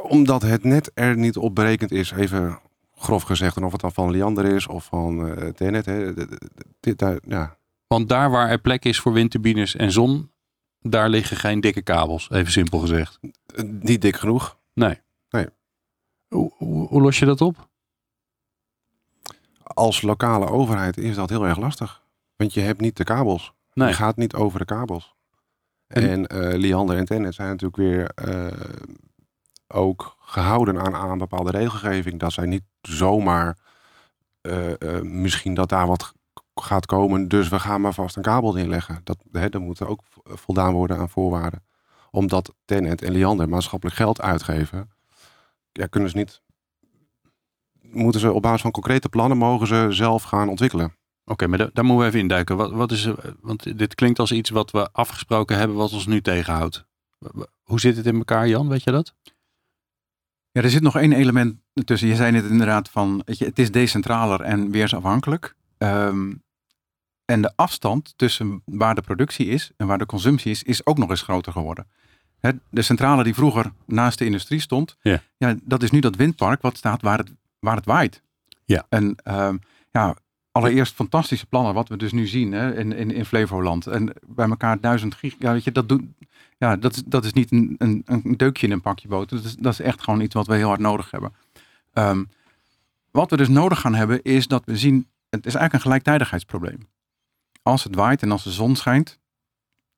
Omdat 0.02 0.42
het 0.42 0.64
net 0.64 0.90
er 0.94 1.16
niet 1.16 1.36
op 1.36 1.54
berekend 1.54 1.90
is, 1.90 2.10
even 2.10 2.58
grof 2.94 3.22
gezegd, 3.22 3.56
en 3.56 3.64
of 3.64 3.72
het 3.72 3.80
dan 3.80 3.92
van 3.92 4.10
Liander 4.10 4.44
is 4.44 4.66
of 4.66 4.84
van 4.84 5.26
uh, 5.26 5.48
Tenet. 5.48 5.86
Hè. 5.86 6.12
Dit, 6.80 6.98
daar, 6.98 7.18
ja. 7.26 7.56
Want 7.86 8.08
daar 8.08 8.30
waar 8.30 8.50
er 8.50 8.58
plek 8.58 8.84
is 8.84 9.00
voor 9.00 9.12
windturbines 9.12 9.76
en 9.76 9.92
zon, 9.92 10.30
daar 10.80 11.08
liggen 11.08 11.36
geen 11.36 11.60
dikke 11.60 11.82
kabels, 11.82 12.30
even 12.30 12.52
simpel 12.52 12.78
gezegd. 12.78 13.18
Niet 13.80 14.02
dik 14.02 14.16
genoeg. 14.16 14.58
Nee. 14.74 15.00
nee. 15.30 15.46
Hoe, 16.28 16.52
hoe, 16.56 16.88
hoe 16.88 17.02
los 17.02 17.18
je 17.18 17.26
dat 17.26 17.40
op? 17.40 17.68
Als 19.64 20.02
lokale 20.02 20.48
overheid 20.48 20.96
is 20.96 21.14
dat 21.14 21.28
heel 21.28 21.46
erg 21.46 21.58
lastig. 21.58 22.02
Want 22.36 22.54
je 22.54 22.60
hebt 22.60 22.80
niet 22.80 22.96
de 22.96 23.04
kabels. 23.04 23.52
Nee. 23.72 23.88
Je 23.88 23.94
gaat 23.94 24.16
niet 24.16 24.34
over 24.34 24.58
de 24.58 24.64
kabels. 24.64 25.14
En, 25.86 26.08
en 26.08 26.52
uh, 26.52 26.58
Liander 26.58 26.96
en 26.96 27.04
Tennet 27.04 27.34
zijn 27.34 27.48
natuurlijk 27.48 27.76
weer 27.76 28.10
uh, 28.28 28.52
ook 29.66 30.16
gehouden 30.20 30.80
aan, 30.80 30.94
aan 30.94 31.18
bepaalde 31.18 31.50
regelgeving. 31.50 32.20
Dat 32.20 32.32
zij 32.32 32.46
niet 32.46 32.64
zomaar 32.80 33.58
uh, 34.42 35.00
misschien 35.02 35.54
dat 35.54 35.68
daar 35.68 35.86
wat 35.86 36.12
gaat 36.54 36.86
komen. 36.86 37.28
Dus 37.28 37.48
we 37.48 37.58
gaan 37.58 37.80
maar 37.80 37.94
vast 37.94 38.16
een 38.16 38.22
kabel 38.22 38.56
inleggen. 38.56 39.00
Dat, 39.04 39.16
hè, 39.32 39.48
dat 39.48 39.60
moet 39.60 39.82
ook 39.82 40.00
voldaan 40.24 40.72
worden 40.72 40.98
aan 40.98 41.08
voorwaarden. 41.08 41.64
Omdat 42.10 42.54
Tennet 42.64 43.02
en 43.02 43.12
Liander 43.12 43.48
maatschappelijk 43.48 43.96
geld 43.96 44.20
uitgeven. 44.20 44.90
Ja, 45.72 45.86
kunnen 45.86 46.10
ze 46.10 46.16
niet 46.16 46.42
moeten 47.94 48.20
ze 48.20 48.32
op 48.32 48.42
basis 48.42 48.60
van 48.60 48.70
concrete 48.70 49.08
plannen 49.08 49.38
mogen 49.38 49.66
ze 49.66 49.86
zelf 49.90 50.22
gaan 50.22 50.48
ontwikkelen. 50.48 50.94
Oké, 51.24 51.46
maar 51.46 51.58
daar 51.58 51.84
moeten 51.84 51.96
we 51.96 52.04
even 52.04 52.20
induiken. 52.20 52.56
Wat, 52.56 52.72
wat 52.72 52.92
is, 52.92 53.08
want 53.40 53.78
dit 53.78 53.94
klinkt 53.94 54.18
als 54.18 54.32
iets 54.32 54.50
wat 54.50 54.70
we 54.70 54.92
afgesproken 54.92 55.58
hebben, 55.58 55.76
wat 55.76 55.92
ons 55.92 56.06
nu 56.06 56.20
tegenhoudt. 56.20 56.84
Hoe 57.62 57.80
zit 57.80 57.96
het 57.96 58.06
in 58.06 58.16
elkaar, 58.16 58.48
Jan? 58.48 58.68
Weet 58.68 58.82
je 58.82 58.90
dat? 58.90 59.14
Ja, 60.50 60.62
er 60.62 60.70
zit 60.70 60.82
nog 60.82 60.96
één 60.96 61.12
element 61.12 61.56
tussen. 61.84 62.08
Je 62.08 62.14
zei 62.14 62.32
net 62.32 62.44
inderdaad 62.44 62.90
van, 62.90 63.22
weet 63.24 63.38
je, 63.38 63.44
het 63.44 63.58
is 63.58 63.70
decentraler 63.70 64.40
en 64.40 64.70
weersafhankelijk. 64.70 65.54
Um, 65.78 66.42
en 67.24 67.42
de 67.42 67.52
afstand 67.56 68.12
tussen 68.16 68.62
waar 68.64 68.94
de 68.94 69.00
productie 69.00 69.46
is 69.46 69.70
en 69.76 69.86
waar 69.86 69.98
de 69.98 70.06
consumptie 70.06 70.50
is, 70.50 70.62
is 70.62 70.86
ook 70.86 70.98
nog 70.98 71.10
eens 71.10 71.22
groter 71.22 71.52
geworden. 71.52 71.86
de 72.70 72.82
centrale 72.82 73.24
die 73.24 73.34
vroeger 73.34 73.72
naast 73.86 74.18
de 74.18 74.24
industrie 74.24 74.60
stond, 74.60 74.96
ja. 75.02 75.22
Ja, 75.36 75.54
dat 75.62 75.82
is 75.82 75.90
nu 75.90 76.00
dat 76.00 76.16
windpark 76.16 76.62
wat 76.62 76.76
staat 76.76 77.02
waar 77.02 77.18
het 77.18 77.30
waar 77.64 77.76
het 77.76 77.86
waait. 77.86 78.22
Ja. 78.64 78.86
En 78.88 79.16
um, 79.24 79.58
ja, 79.90 80.16
allereerst 80.52 80.94
fantastische 80.94 81.46
plannen, 81.46 81.74
wat 81.74 81.88
we 81.88 81.96
dus 81.96 82.12
nu 82.12 82.26
zien 82.26 82.52
hè, 82.52 82.76
in, 82.76 82.92
in, 82.92 83.10
in 83.10 83.24
Flevoland. 83.24 83.86
En 83.86 84.12
bij 84.26 84.48
elkaar 84.48 84.80
duizend 84.80 85.14
gig, 85.14 85.34
ja, 85.38 85.52
weet 85.52 85.64
je, 85.64 85.72
dat, 85.72 85.88
doet, 85.88 86.02
ja, 86.58 86.76
dat, 86.76 87.02
dat 87.06 87.24
is 87.24 87.32
niet 87.32 87.52
een, 87.52 87.74
een, 87.78 88.02
een 88.06 88.36
deukje 88.36 88.66
in 88.66 88.72
een 88.72 88.80
pakje 88.80 89.08
boter. 89.08 89.36
Dat 89.36 89.46
is, 89.46 89.56
dat 89.56 89.72
is 89.72 89.80
echt 89.80 90.02
gewoon 90.02 90.20
iets 90.20 90.34
wat 90.34 90.46
we 90.46 90.54
heel 90.54 90.68
hard 90.68 90.80
nodig 90.80 91.10
hebben. 91.10 91.32
Um, 91.92 92.28
wat 93.10 93.30
we 93.30 93.36
dus 93.36 93.48
nodig 93.48 93.80
gaan 93.80 93.94
hebben, 93.94 94.22
is 94.22 94.46
dat 94.46 94.62
we 94.64 94.76
zien, 94.76 95.08
het 95.30 95.46
is 95.46 95.54
eigenlijk 95.54 95.72
een 95.72 95.80
gelijktijdigheidsprobleem. 95.80 96.88
Als 97.62 97.84
het 97.84 97.94
waait 97.94 98.22
en 98.22 98.30
als 98.30 98.44
de 98.44 98.50
zon 98.50 98.76
schijnt, 98.76 99.18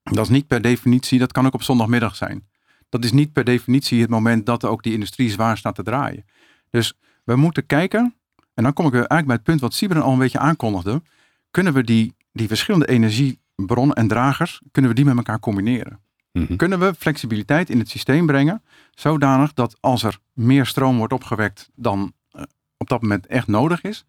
dat 0.02 0.24
is 0.24 0.30
niet 0.30 0.46
per 0.46 0.62
definitie, 0.62 1.18
dat 1.18 1.32
kan 1.32 1.46
ook 1.46 1.54
op 1.54 1.62
zondagmiddag 1.62 2.16
zijn. 2.16 2.48
Dat 2.88 3.04
is 3.04 3.12
niet 3.12 3.32
per 3.32 3.44
definitie 3.44 4.00
het 4.00 4.10
moment 4.10 4.46
dat 4.46 4.64
ook 4.64 4.82
die 4.82 4.92
industrie 4.92 5.30
zwaar 5.30 5.58
staat 5.58 5.74
te 5.74 5.82
draaien. 5.82 6.24
Dus 6.70 6.94
we 7.26 7.36
moeten 7.36 7.66
kijken, 7.66 8.14
en 8.54 8.62
dan 8.62 8.72
kom 8.72 8.86
ik 8.86 8.92
eigenlijk 8.92 9.26
bij 9.26 9.36
het 9.36 9.44
punt 9.44 9.60
wat 9.60 9.74
Sibren 9.74 10.02
al 10.02 10.12
een 10.12 10.18
beetje 10.18 10.38
aankondigde. 10.38 11.02
Kunnen 11.50 11.72
we 11.72 11.84
die, 11.84 12.14
die 12.32 12.48
verschillende 12.48 12.88
energiebronnen 12.88 13.96
en 13.96 14.08
dragers, 14.08 14.60
kunnen 14.70 14.90
we 14.90 14.96
die 14.96 15.04
met 15.04 15.16
elkaar 15.16 15.38
combineren? 15.38 16.00
Mhm. 16.32 16.56
Kunnen 16.56 16.78
we 16.78 16.94
flexibiliteit 16.98 17.70
in 17.70 17.78
het 17.78 17.88
systeem 17.88 18.26
brengen, 18.26 18.62
zodanig 18.90 19.52
dat 19.52 19.76
als 19.80 20.02
er 20.02 20.18
meer 20.32 20.66
stroom 20.66 20.96
wordt 20.96 21.12
opgewekt 21.12 21.70
dan 21.74 22.12
eh, 22.30 22.42
op 22.76 22.88
dat 22.88 23.02
moment 23.02 23.26
echt 23.26 23.46
nodig 23.46 23.82
is, 23.82 24.04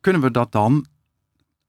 kunnen 0.00 0.22
we 0.22 0.30
dat 0.30 0.52
dan 0.52 0.86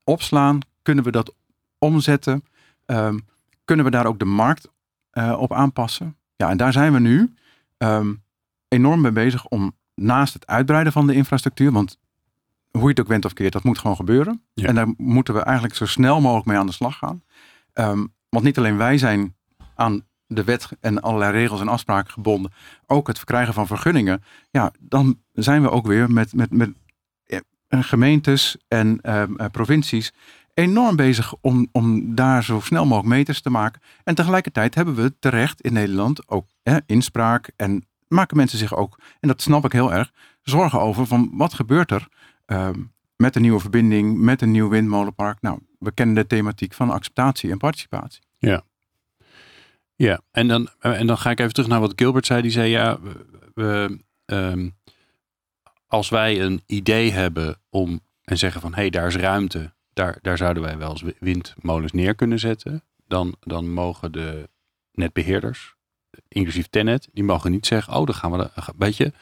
opslaan? 0.03 0.60
Kunnen 0.81 1.03
we 1.03 1.12
dat 1.12 1.36
omzetten? 1.77 2.43
Ehm, 2.86 3.17
kunnen 3.65 3.86
we 3.86 3.91
daar 3.91 4.05
ook 4.05 4.19
de 4.19 4.25
markt 4.25 4.69
uh, 5.13 5.36
op 5.39 5.53
aanpassen? 5.53 6.17
Ja, 6.36 6.50
en 6.50 6.57
daar 6.57 6.74
zijn 6.74 6.93
we 6.93 7.00
nu 7.00 7.33
um, 7.77 8.24
enorm 8.67 9.01
mee 9.01 9.12
bezig 9.12 9.45
om 9.45 9.75
naast 9.95 10.33
het 10.33 10.47
uitbreiden 10.47 10.93
van 10.93 11.07
de 11.07 11.13
infrastructuur, 11.13 11.71
want 11.71 11.97
hoe 12.71 12.81
je 12.81 12.88
het 12.88 13.00
ook 13.00 13.07
went 13.07 13.25
of 13.25 13.33
keert, 13.33 13.53
dat 13.53 13.63
moet 13.63 13.77
gewoon 13.77 13.95
gebeuren. 13.95 14.43
En 14.55 14.75
daar 14.75 14.93
moeten 14.97 15.33
we 15.33 15.39
eigenlijk 15.39 15.75
zo 15.75 15.85
snel 15.85 16.21
mogelijk 16.21 16.47
mee 16.47 16.57
aan 16.57 16.65
de 16.65 16.71
slag 16.71 16.97
gaan. 16.97 17.23
Um, 17.73 18.13
want 18.29 18.45
niet 18.45 18.57
alleen 18.57 18.77
wij 18.77 18.97
zijn 18.97 19.35
aan 19.75 20.05
de 20.27 20.43
wet 20.43 20.69
en 20.79 21.01
allerlei 21.01 21.31
regels 21.31 21.62
en 21.62 21.67
afspraken 21.67 22.12
gebonden, 22.12 22.51
ook 22.85 23.07
het 23.07 23.17
verkrijgen 23.17 23.53
van 23.53 23.67
vergunningen. 23.67 24.23
Ja, 24.51 24.71
dan 24.79 25.19
zijn 25.31 25.62
we 25.62 25.69
ook 25.69 25.88
weer 25.88 26.12
met, 26.12 26.33
met, 26.33 26.51
met 26.51 26.71
eh, 27.23 27.39
gemeentes 27.83 28.57
en 28.67 29.00
uh, 29.03 29.23
provincies 29.51 30.13
enorm 30.53 30.95
bezig 30.95 31.33
om, 31.41 31.67
om 31.71 32.15
daar 32.15 32.43
zo 32.43 32.59
snel 32.59 32.85
mogelijk 32.85 33.15
meters 33.15 33.41
te 33.41 33.50
maken. 33.50 33.81
En 34.03 34.15
tegelijkertijd 34.15 34.75
hebben 34.75 34.95
we 34.95 35.19
terecht 35.19 35.62
in 35.62 35.73
Nederland 35.73 36.29
ook 36.29 36.47
hè, 36.63 36.77
inspraak 36.85 37.51
en 37.55 37.88
maken 38.13 38.38
mensen 38.38 38.58
zich 38.58 38.75
ook, 38.75 39.00
en 39.20 39.27
dat 39.27 39.41
snap 39.41 39.65
ik 39.65 39.72
heel 39.72 39.93
erg, 39.93 40.12
zorgen 40.41 40.79
over 40.79 41.08
van 41.08 41.29
wat 41.34 41.53
gebeurt 41.53 41.91
er 41.91 42.08
uh, 42.48 42.70
met 43.15 43.36
een 43.36 43.41
nieuwe 43.41 43.60
verbinding, 43.60 44.17
met 44.17 44.41
een 44.41 44.51
nieuw 44.51 44.70
windmolenpark. 44.70 45.41
Nou, 45.41 45.60
we 45.79 45.91
kennen 45.91 46.15
de 46.15 46.27
thematiek 46.27 46.74
van 46.74 46.89
acceptatie 46.89 47.51
en 47.51 47.58
participatie. 47.58 48.22
Ja. 48.38 48.63
Ja, 49.96 50.22
en 50.32 50.48
dan, 50.48 50.70
en 50.79 51.08
dan 51.08 51.17
ga 51.17 51.29
ik 51.29 51.39
even 51.39 51.53
terug 51.53 51.70
naar 51.70 51.79
wat 51.79 51.93
Gilbert 51.96 52.25
zei. 52.25 52.41
Die 52.41 52.51
zei, 52.51 52.70
ja, 52.70 53.00
we, 53.53 54.00
um, 54.25 54.75
als 55.88 56.10
wij 56.10 56.41
een 56.41 56.62
idee 56.65 57.12
hebben 57.12 57.58
om 57.70 58.00
en 58.24 58.38
zeggen 58.38 58.62
van, 58.62 58.74
hé, 58.74 58.82
hey, 58.82 58.89
daar 58.89 59.08
is 59.08 59.15
ruimte 59.15 59.74
daar, 59.93 60.17
daar 60.22 60.38
zouden 60.38 60.63
wij 60.63 60.77
wel 60.77 60.89
eens 60.89 61.03
windmolens 61.20 61.91
neer 61.91 62.15
kunnen 62.15 62.39
zetten. 62.39 62.84
Dan, 63.08 63.36
dan 63.39 63.70
mogen 63.70 64.12
de 64.12 64.50
netbeheerders, 64.91 65.75
inclusief 66.27 66.67
Tenet, 66.67 67.10
die 67.13 67.24
mogen 67.24 67.51
niet 67.51 67.65
zeggen, 67.65 67.93
oh, 67.93 68.05
dan 68.05 68.15
gaan 68.15 68.32
we, 68.32 68.50
weet 68.77 68.98
je, 68.98 69.13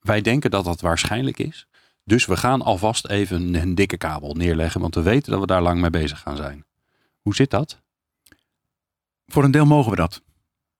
wij 0.00 0.20
denken 0.20 0.50
dat 0.50 0.64
dat 0.64 0.80
waarschijnlijk 0.80 1.38
is. 1.38 1.66
Dus 2.04 2.26
we 2.26 2.36
gaan 2.36 2.62
alvast 2.62 3.06
even 3.06 3.54
een 3.54 3.74
dikke 3.74 3.96
kabel 3.96 4.34
neerleggen, 4.34 4.80
want 4.80 4.94
we 4.94 5.02
weten 5.02 5.30
dat 5.30 5.40
we 5.40 5.46
daar 5.46 5.62
lang 5.62 5.80
mee 5.80 5.90
bezig 5.90 6.20
gaan 6.20 6.36
zijn. 6.36 6.64
Hoe 7.20 7.34
zit 7.34 7.50
dat? 7.50 7.82
Voor 9.26 9.44
een 9.44 9.50
deel 9.50 9.66
mogen 9.66 9.90
we 9.90 9.96
dat. 9.96 10.22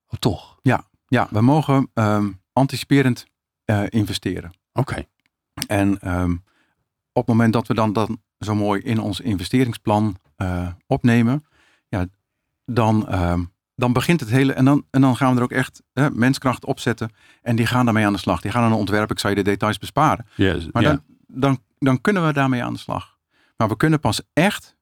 Oh, 0.07 0.19
toch? 0.19 0.59
Ja, 0.61 0.87
ja 1.07 1.27
we 1.31 1.41
mogen 1.41 1.89
um, 1.93 2.41
anticiperend 2.53 3.25
uh, 3.65 3.83
investeren. 3.89 4.53
Oké. 4.73 5.05
En 5.67 6.13
um, 6.13 6.43
op 7.11 7.27
het 7.27 7.27
moment 7.27 7.53
dat 7.53 7.67
we 7.67 7.73
dan, 7.73 7.93
dan 7.93 8.21
zo 8.39 8.55
mooi 8.55 8.81
in 8.81 8.99
ons 8.99 9.19
investeringsplan 9.19 10.17
uh, 10.37 10.67
opnemen, 10.87 11.45
ja, 11.87 12.07
dan, 12.65 13.07
uh, 13.09 13.39
dan 13.75 13.93
begint 13.93 14.19
het 14.19 14.29
hele. 14.29 14.53
En 14.53 14.65
dan, 14.65 14.85
en 14.89 15.01
dan 15.01 15.15
gaan 15.15 15.31
we 15.31 15.37
er 15.37 15.43
ook 15.43 15.51
echt 15.51 15.81
uh, 15.93 16.07
menskracht 16.13 16.65
opzetten. 16.65 17.11
En 17.41 17.55
die 17.55 17.65
gaan 17.65 17.85
daarmee 17.85 18.05
aan 18.05 18.13
de 18.13 18.19
slag. 18.19 18.41
Die 18.41 18.51
gaan 18.51 18.63
aan 18.63 18.71
een 18.71 18.77
ontwerp. 18.77 19.11
Ik 19.11 19.19
zal 19.19 19.29
je 19.29 19.35
de 19.35 19.41
details 19.41 19.77
besparen. 19.77 20.25
Yes, 20.35 20.67
maar 20.71 20.83
dan, 20.83 21.03
dan, 21.27 21.59
dan 21.77 22.01
kunnen 22.01 22.25
we 22.25 22.33
daarmee 22.33 22.63
aan 22.63 22.73
de 22.73 22.79
slag. 22.79 23.17
Maar 23.57 23.67
we 23.67 23.77
kunnen 23.77 23.99
pas 23.99 24.21
echt 24.33 24.77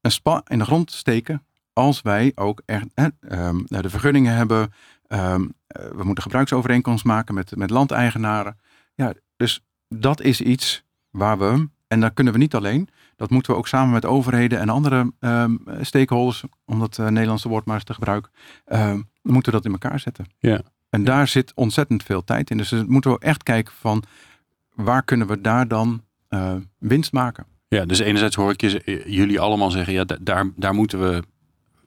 een 0.00 0.10
spa 0.10 0.42
in 0.46 0.58
de 0.58 0.64
grond 0.64 0.92
steken 0.92 1.46
als 1.72 2.02
wij 2.02 2.32
ook 2.34 2.62
echt 2.64 2.86
um, 3.20 3.64
de 3.66 3.90
vergunningen 3.90 4.34
hebben. 4.34 4.72
Um, 5.08 5.54
we 5.66 6.04
moeten 6.04 6.22
gebruiksovereenkomst 6.22 7.04
maken 7.04 7.34
met, 7.34 7.56
met 7.56 7.70
landeigenaren. 7.70 8.58
Ja, 8.94 9.12
dus 9.36 9.64
dat 9.88 10.20
is 10.20 10.40
iets 10.40 10.84
waar 11.10 11.38
we 11.38 11.68
en 11.86 12.00
dat 12.00 12.14
kunnen 12.14 12.32
we 12.32 12.38
niet 12.38 12.54
alleen. 12.54 12.88
Dat 13.16 13.30
moeten 13.30 13.52
we 13.52 13.58
ook 13.58 13.68
samen 13.68 13.92
met 13.92 14.04
overheden 14.04 14.58
en 14.60 14.68
andere 14.68 15.12
um, 15.20 15.62
stakeholders, 15.80 16.44
om 16.64 16.78
dat 16.78 16.98
uh, 16.98 17.08
Nederlandse 17.08 17.48
woord 17.48 17.64
maar 17.64 17.74
eens 17.74 17.84
te 17.84 17.94
gebruiken, 17.94 18.30
um, 18.66 19.08
moeten 19.22 19.52
we 19.52 19.58
dat 19.58 19.66
in 19.66 19.72
elkaar 19.72 20.00
zetten. 20.00 20.26
Ja. 20.38 20.60
En 20.90 21.04
daar 21.04 21.28
zit 21.28 21.52
ontzettend 21.54 22.02
veel 22.02 22.24
tijd 22.24 22.50
in. 22.50 22.56
Dus 22.56 22.70
we 22.70 22.84
moeten 22.86 23.10
we 23.10 23.18
echt 23.18 23.42
kijken 23.42 23.74
van 23.78 24.02
waar 24.74 25.02
kunnen 25.02 25.26
we 25.26 25.40
daar 25.40 25.68
dan 25.68 26.02
uh, 26.28 26.54
winst 26.78 27.12
maken. 27.12 27.46
Ja, 27.68 27.84
dus 27.84 27.98
enerzijds 27.98 28.36
hoor 28.36 28.50
ik 28.50 28.60
je, 28.60 29.02
jullie 29.06 29.40
allemaal 29.40 29.70
zeggen, 29.70 29.92
ja, 29.92 30.04
daar, 30.04 30.50
daar 30.56 30.74
moeten 30.74 31.00
we, 31.00 31.22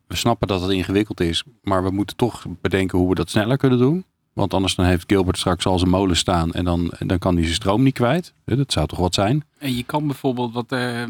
we 0.08 0.16
snappen 0.16 0.48
dat 0.48 0.62
het 0.62 0.72
ingewikkeld 0.72 1.20
is, 1.20 1.44
maar 1.62 1.84
we 1.84 1.92
moeten 1.92 2.16
toch 2.16 2.46
bedenken 2.62 2.98
hoe 2.98 3.10
we 3.10 3.16
dat 3.16 3.30
sneller 3.30 3.58
kunnen 3.58 3.80
doen. 3.80 4.06
Want 4.38 4.54
anders 4.54 4.76
dan 4.76 4.86
heeft 4.86 5.04
Gilbert 5.08 5.38
straks 5.38 5.66
al 5.66 5.80
zijn 5.80 5.92
molen 5.92 6.16
staan 6.16 6.52
en 6.52 6.66
dan, 6.66 6.94
dan 7.00 7.18
kan 7.18 7.34
hij 7.34 7.44
zijn 7.44 7.56
stroom 7.56 7.84
niet 7.84 7.94
kwijt. 7.94 8.34
Dat 8.46 8.72
zou 8.72 8.88
toch 8.88 9.00
wat 9.00 9.14
zijn? 9.14 9.44
En 9.58 9.76
je 9.76 9.84
kan 9.84 10.08
bijvoorbeeld, 10.08 10.54
wat 10.54 10.72
uh, 10.72 11.04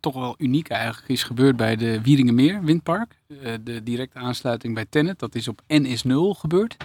toch 0.00 0.14
wel 0.14 0.34
uniek 0.38 0.68
eigenlijk 0.68 1.08
is 1.08 1.22
gebeurd 1.22 1.56
bij 1.56 1.76
de 1.76 2.00
Wieringenmeer 2.00 2.64
windpark. 2.64 3.20
Uh, 3.28 3.52
de 3.64 3.82
directe 3.82 4.18
aansluiting 4.18 4.74
bij 4.74 4.86
Tennet, 4.88 5.18
dat 5.18 5.34
is 5.34 5.48
op 5.48 5.60
NS0 5.66 6.38
gebeurd. 6.38 6.76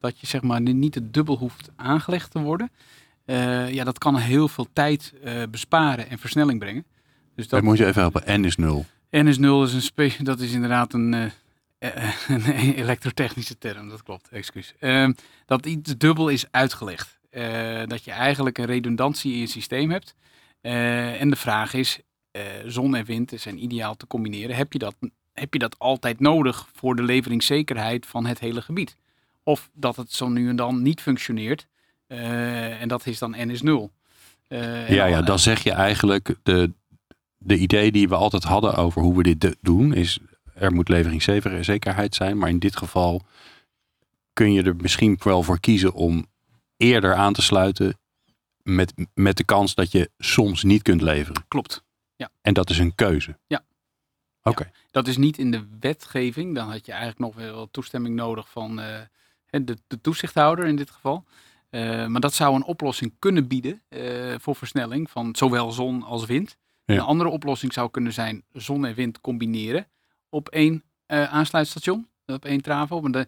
Dat 0.00 0.20
je 0.20 0.26
zeg 0.26 0.42
maar 0.42 0.60
niet 0.60 0.94
het 0.94 1.14
dubbel 1.14 1.36
hoeft 1.36 1.70
aangelegd 1.76 2.30
te 2.30 2.40
worden. 2.40 2.70
Uh, 3.26 3.72
ja, 3.72 3.84
dat 3.84 3.98
kan 3.98 4.16
heel 4.16 4.48
veel 4.48 4.66
tijd 4.72 5.14
besparen 5.50 6.10
en 6.10 6.18
versnelling 6.18 6.58
brengen. 6.58 6.84
Dus 7.34 7.48
dat, 7.48 7.60
dat 7.60 7.68
moet 7.68 7.78
je 7.78 7.86
even 7.86 8.00
helpen, 8.00 8.40
N 8.40 8.44
is 8.44 8.56
0. 8.56 8.84
N 9.10 9.26
is 9.26 9.38
0 9.38 9.64
is 9.64 9.92
een 9.96 10.12
dat 10.24 10.40
is 10.40 10.52
inderdaad 10.52 10.92
een 10.92 11.32
uh, 11.82 12.12
een 12.28 12.74
elektrotechnische 12.74 13.58
term, 13.58 13.88
dat 13.88 14.02
klopt, 14.02 14.28
excuus. 14.28 14.74
Uh, 14.80 15.08
dat 15.46 15.66
iets 15.66 15.96
dubbel 15.96 16.28
is 16.28 16.44
uitgelegd. 16.50 17.20
Uh, 17.30 17.82
dat 17.86 18.04
je 18.04 18.10
eigenlijk 18.10 18.58
een 18.58 18.64
redundantie 18.64 19.32
in 19.32 19.38
je 19.38 19.46
systeem 19.46 19.90
hebt. 19.90 20.14
Uh, 20.62 21.20
en 21.20 21.30
de 21.30 21.36
vraag 21.36 21.74
is, 21.74 22.00
zon 22.66 22.94
en 22.94 23.04
wind 23.04 23.32
zijn 23.36 23.62
ideaal 23.62 23.96
te 23.96 24.06
combineren. 24.06 24.56
Heb 24.56 24.72
je, 24.72 24.78
dat, 24.78 24.94
heb 25.32 25.52
je 25.52 25.58
dat 25.58 25.78
altijd 25.78 26.20
nodig 26.20 26.68
voor 26.74 26.96
de 26.96 27.02
leveringszekerheid 27.02 28.06
van 28.06 28.26
het 28.26 28.38
hele 28.38 28.62
gebied? 28.62 28.96
Of 29.42 29.70
dat 29.72 29.96
het 29.96 30.12
zo 30.12 30.28
nu 30.28 30.48
en 30.48 30.56
dan 30.56 30.82
niet 30.82 31.00
functioneert. 31.00 31.66
en 32.06 32.88
dat 32.88 33.06
is 33.06 33.18
dan 33.18 33.30
N 33.30 33.50
is 33.50 33.62
0. 33.62 33.92
ja, 34.48 35.04
ja, 35.06 35.22
dan 35.22 35.38
zeg 35.38 35.62
je 35.62 35.72
eigenlijk 35.72 36.34
de, 36.42 36.72
de 37.38 37.56
idee 37.56 37.92
die 37.92 38.08
we 38.08 38.14
altijd 38.14 38.42
hadden 38.44 38.74
over 38.74 39.02
hoe 39.02 39.16
we 39.16 39.36
dit 39.36 39.56
doen, 39.60 39.94
is 39.94 40.18
er 40.62 40.72
moet 40.72 40.88
leveringszekerheid 40.88 42.14
zijn. 42.14 42.38
Maar 42.38 42.48
in 42.48 42.58
dit 42.58 42.76
geval 42.76 43.22
kun 44.32 44.52
je 44.52 44.62
er 44.62 44.76
misschien 44.76 45.18
wel 45.22 45.42
voor 45.42 45.60
kiezen 45.60 45.92
om 45.92 46.26
eerder 46.76 47.14
aan 47.14 47.32
te 47.32 47.42
sluiten 47.42 47.98
met, 48.62 48.94
met 49.14 49.36
de 49.36 49.44
kans 49.44 49.74
dat 49.74 49.92
je 49.92 50.10
soms 50.18 50.62
niet 50.62 50.82
kunt 50.82 51.00
leveren. 51.00 51.44
Klopt. 51.48 51.84
Ja. 52.16 52.30
En 52.40 52.54
dat 52.54 52.70
is 52.70 52.78
een 52.78 52.94
keuze. 52.94 53.38
Ja. 53.46 53.64
Oké. 54.42 54.70
dat 54.90 55.08
is 55.08 55.16
niet 55.16 55.38
in 55.38 55.50
de 55.50 55.66
wetgeving. 55.80 56.54
Dan 56.54 56.70
had 56.70 56.86
je 56.86 56.92
eigenlijk 56.92 57.20
nog 57.20 57.34
wel 57.34 57.70
toestemming 57.70 58.14
nodig 58.14 58.50
van 58.50 58.80
uh, 58.80 59.00
de, 59.50 59.76
de, 59.86 60.00
toezichthouder 60.00 60.64
in 60.64 60.76
dit 60.76 60.90
geval. 60.90 61.24
Uh, 61.70 62.06
maar 62.06 62.20
dat 62.20 62.34
zou 62.34 62.54
een 62.54 62.64
oplossing 62.64 63.14
kunnen 63.18 63.46
bieden 63.46 63.82
uh, 63.88 64.34
voor 64.38 64.56
versnelling 64.56 65.10
van 65.10 65.36
zowel 65.36 65.70
zon 65.70 66.02
als 66.02 66.26
wind. 66.26 66.56
Een 66.84 67.00
andere 67.00 67.30
oplossing 67.30 67.72
zou 67.72 67.90
kunnen 67.90 68.12
zijn 68.12 68.42
zon 68.52 68.84
en 68.86 68.94
wind 68.94 69.20
combineren 69.20 69.86
op 70.32 70.48
één 70.48 70.82
uh, 71.08 71.32
aansluitstation, 71.32 72.08
op 72.26 72.44
één 72.44 72.60
travo. 72.60 73.00
Maar 73.00 73.26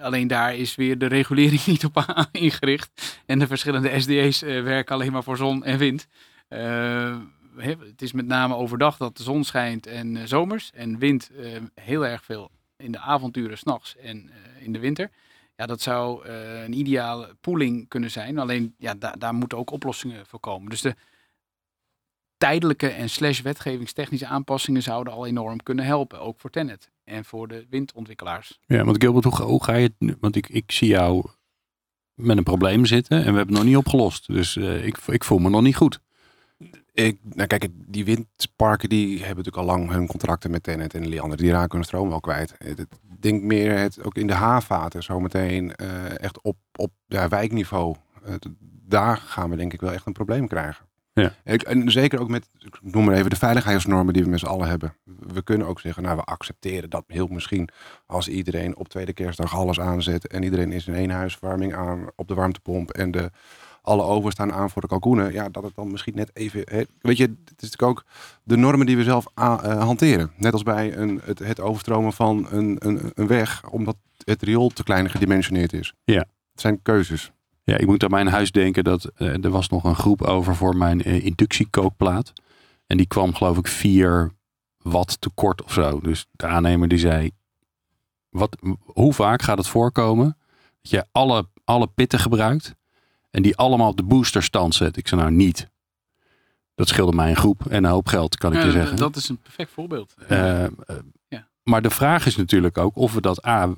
alleen 0.00 0.26
daar 0.26 0.56
is 0.56 0.74
weer 0.74 0.98
de 0.98 1.06
regulering 1.06 1.66
niet 1.66 1.84
op 1.84 2.04
ingericht. 2.32 3.20
En 3.26 3.38
de 3.38 3.46
verschillende 3.46 4.00
SDA's 4.00 4.42
uh, 4.42 4.58
eh, 4.58 4.64
werken 4.64 4.94
alleen 4.94 5.12
maar 5.12 5.22
voor 5.22 5.36
zon 5.36 5.64
en 5.64 5.78
wind. 5.78 6.06
Uh, 6.48 7.16
het 7.56 8.02
is 8.02 8.12
met 8.12 8.26
name 8.26 8.54
overdag 8.54 8.96
dat 8.96 9.16
de 9.16 9.22
zon 9.22 9.44
schijnt 9.44 9.86
en 9.86 10.28
zomers. 10.28 10.70
En 10.74 10.98
wind 10.98 11.30
heel 11.74 12.06
erg 12.06 12.24
veel 12.24 12.50
in 12.76 12.92
de 12.92 12.98
avonturen 12.98 13.58
s'nachts 13.58 13.96
en 13.96 14.30
in 14.58 14.72
de 14.72 14.78
winter. 14.78 15.10
Ja, 15.56 15.66
dat 15.66 15.80
zou 15.80 16.28
een 16.28 16.72
ideale 16.72 17.36
pooling 17.40 17.88
kunnen 17.88 18.10
zijn. 18.10 18.38
Alleen 18.38 18.74
ja, 18.78 18.94
daar 18.94 19.34
moeten 19.34 19.58
ook 19.58 19.70
oplossingen 19.70 20.26
voor 20.26 20.40
komen. 20.40 20.70
Dus 20.70 20.80
de, 20.80 20.94
tijdelijke 22.38 22.88
en 22.88 23.10
slash 23.10 23.40
wetgevingstechnische 23.40 24.26
aanpassingen 24.26 24.82
zouden 24.82 25.12
al 25.12 25.26
enorm 25.26 25.62
kunnen 25.62 25.84
helpen. 25.84 26.20
Ook 26.20 26.40
voor 26.40 26.50
Tenet 26.50 26.90
en 27.04 27.24
voor 27.24 27.48
de 27.48 27.66
windontwikkelaars. 27.70 28.58
Ja, 28.66 28.84
want 28.84 28.96
Gilbert, 29.02 29.24
hoe, 29.24 29.42
hoe 29.42 29.64
ga 29.64 29.74
je 29.74 29.82
het 29.82 29.94
nu? 29.98 30.16
Want 30.20 30.36
ik, 30.36 30.48
ik 30.48 30.72
zie 30.72 30.88
jou 30.88 31.28
met 32.14 32.36
een 32.36 32.42
probleem 32.42 32.86
zitten 32.86 33.16
en 33.16 33.32
we 33.32 33.36
hebben 33.36 33.54
het 33.54 33.56
nog 33.56 33.64
niet 33.64 33.76
opgelost. 33.76 34.26
Dus 34.26 34.56
uh, 34.56 34.84
ik, 34.84 34.96
ik 35.06 35.24
voel 35.24 35.38
me 35.38 35.50
nog 35.50 35.62
niet 35.62 35.76
goed. 35.76 36.00
Ik, 36.92 37.18
nou 37.22 37.46
kijk, 37.46 37.68
die 37.72 38.04
windparken 38.04 38.88
die 38.88 39.18
hebben 39.18 39.36
natuurlijk 39.36 39.56
al 39.56 39.76
lang 39.76 39.90
hun 39.90 40.06
contracten 40.06 40.50
met 40.50 40.62
Tenet 40.62 40.94
en 40.94 41.08
Liander. 41.08 41.38
Die 41.38 41.50
raken 41.50 41.76
hun 41.76 41.84
stroom 41.84 42.08
wel 42.08 42.20
kwijt. 42.20 42.54
Ik 42.58 42.86
denk 43.20 43.42
meer 43.42 43.78
het 43.78 44.04
ook 44.04 44.14
in 44.14 44.26
de 44.26 44.32
haarvaten 44.32 45.02
zometeen 45.02 45.72
uh, 45.76 46.22
echt 46.22 46.40
op, 46.42 46.56
op 46.76 46.92
ja, 47.06 47.28
wijkniveau. 47.28 47.96
Uh, 48.26 48.34
daar 48.86 49.16
gaan 49.16 49.50
we 49.50 49.56
denk 49.56 49.72
ik 49.72 49.80
wel 49.80 49.92
echt 49.92 50.06
een 50.06 50.12
probleem 50.12 50.48
krijgen. 50.48 50.87
Ja. 51.20 51.32
En 51.44 51.90
zeker 51.90 52.20
ook 52.20 52.28
met, 52.28 52.48
ik 52.58 52.78
noem 52.82 53.04
maar 53.04 53.14
even, 53.14 53.30
de 53.30 53.36
veiligheidsnormen 53.36 54.14
die 54.14 54.22
we 54.22 54.28
met 54.28 54.38
z'n 54.38 54.46
allen 54.46 54.68
hebben. 54.68 54.94
We 55.18 55.42
kunnen 55.42 55.66
ook 55.66 55.80
zeggen, 55.80 56.02
nou 56.02 56.16
we 56.16 56.22
accepteren 56.22 56.90
dat 56.90 57.04
heel 57.06 57.26
misschien 57.26 57.68
als 58.06 58.28
iedereen 58.28 58.76
op 58.76 58.88
tweede 58.88 59.12
kerstdag 59.12 59.54
alles 59.54 59.80
aanzet 59.80 60.26
en 60.26 60.42
iedereen 60.42 60.72
is 60.72 60.86
in 60.86 60.94
één 60.94 61.10
huiswarming 61.10 61.74
aan 61.74 62.06
op 62.16 62.28
de 62.28 62.34
warmtepomp 62.34 62.90
en 62.90 63.10
de, 63.10 63.30
alle 63.82 64.02
ovens 64.02 64.34
staan 64.34 64.52
aan 64.52 64.70
voor 64.70 64.82
de 64.82 64.88
kalkoenen. 64.88 65.32
Ja, 65.32 65.48
dat 65.48 65.62
het 65.62 65.74
dan 65.74 65.90
misschien 65.90 66.14
net 66.14 66.30
even, 66.32 66.64
weet 67.00 67.16
je, 67.16 67.22
het 67.22 67.62
is 67.62 67.70
natuurlijk 67.70 67.82
ook 67.82 68.04
de 68.42 68.56
normen 68.56 68.86
die 68.86 68.96
we 68.96 69.02
zelf 69.02 69.26
uh, 69.38 69.82
hanteren. 69.82 70.30
Net 70.36 70.52
als 70.52 70.62
bij 70.62 70.96
een, 70.96 71.20
het, 71.24 71.38
het 71.38 71.60
overstromen 71.60 72.12
van 72.12 72.46
een, 72.50 72.76
een, 72.78 73.12
een 73.14 73.26
weg, 73.26 73.70
omdat 73.70 73.96
het 74.24 74.42
riool 74.42 74.68
te 74.68 74.82
klein 74.82 75.10
gedimensioneerd 75.10 75.72
is. 75.72 75.94
Ja. 76.04 76.26
Het 76.52 76.60
zijn 76.60 76.82
keuzes. 76.82 77.32
Ja, 77.68 77.76
ik 77.76 77.86
moet 77.86 78.04
aan 78.04 78.10
mijn 78.10 78.26
huis 78.26 78.50
denken 78.50 78.84
dat 78.84 79.10
uh, 79.18 79.44
er 79.44 79.50
was 79.50 79.68
nog 79.68 79.84
een 79.84 79.94
groep 79.94 80.22
over 80.22 80.56
voor 80.56 80.76
mijn 80.76 81.08
uh, 81.08 81.24
inductiekookplaat. 81.24 82.32
En 82.86 82.96
die 82.96 83.06
kwam 83.06 83.34
geloof 83.34 83.58
ik 83.58 83.66
4 83.66 84.32
watt 84.78 85.20
tekort 85.20 85.62
of 85.62 85.72
zo. 85.72 86.00
Dus 86.00 86.26
de 86.30 86.46
aannemer 86.46 86.88
die 86.88 86.98
zei, 86.98 87.30
wat, 88.28 88.56
hoe 88.84 89.12
vaak 89.12 89.42
gaat 89.42 89.58
het 89.58 89.66
voorkomen 89.66 90.36
dat 90.80 90.90
je 90.90 91.06
alle, 91.12 91.48
alle 91.64 91.86
pitten 91.86 92.18
gebruikt 92.18 92.74
en 93.30 93.42
die 93.42 93.56
allemaal 93.56 93.90
op 93.90 93.96
de 93.96 94.02
boosterstand 94.02 94.74
zet? 94.74 94.96
Ik 94.96 95.08
zei 95.08 95.20
nou 95.20 95.32
niet. 95.32 95.68
Dat 96.74 96.88
scheelde 96.88 97.16
mij 97.16 97.30
een 97.30 97.36
groep 97.36 97.66
en 97.66 97.84
een 97.84 97.90
hoop 97.90 98.06
geld, 98.06 98.36
kan 98.36 98.52
ik 98.52 98.58
ja, 98.58 98.64
je 98.64 98.70
zeggen. 98.70 98.96
Dat 98.96 99.16
is 99.16 99.28
een 99.28 99.38
perfect 99.38 99.70
voorbeeld. 99.70 100.14
Uh, 100.18 100.28
ja. 100.28 100.70
Maar 101.68 101.82
de 101.82 101.90
vraag 101.90 102.26
is 102.26 102.36
natuurlijk 102.36 102.78
ook 102.78 102.96
of 102.96 103.12
we 103.12 103.20
dat 103.20 103.46
A, 103.46 103.74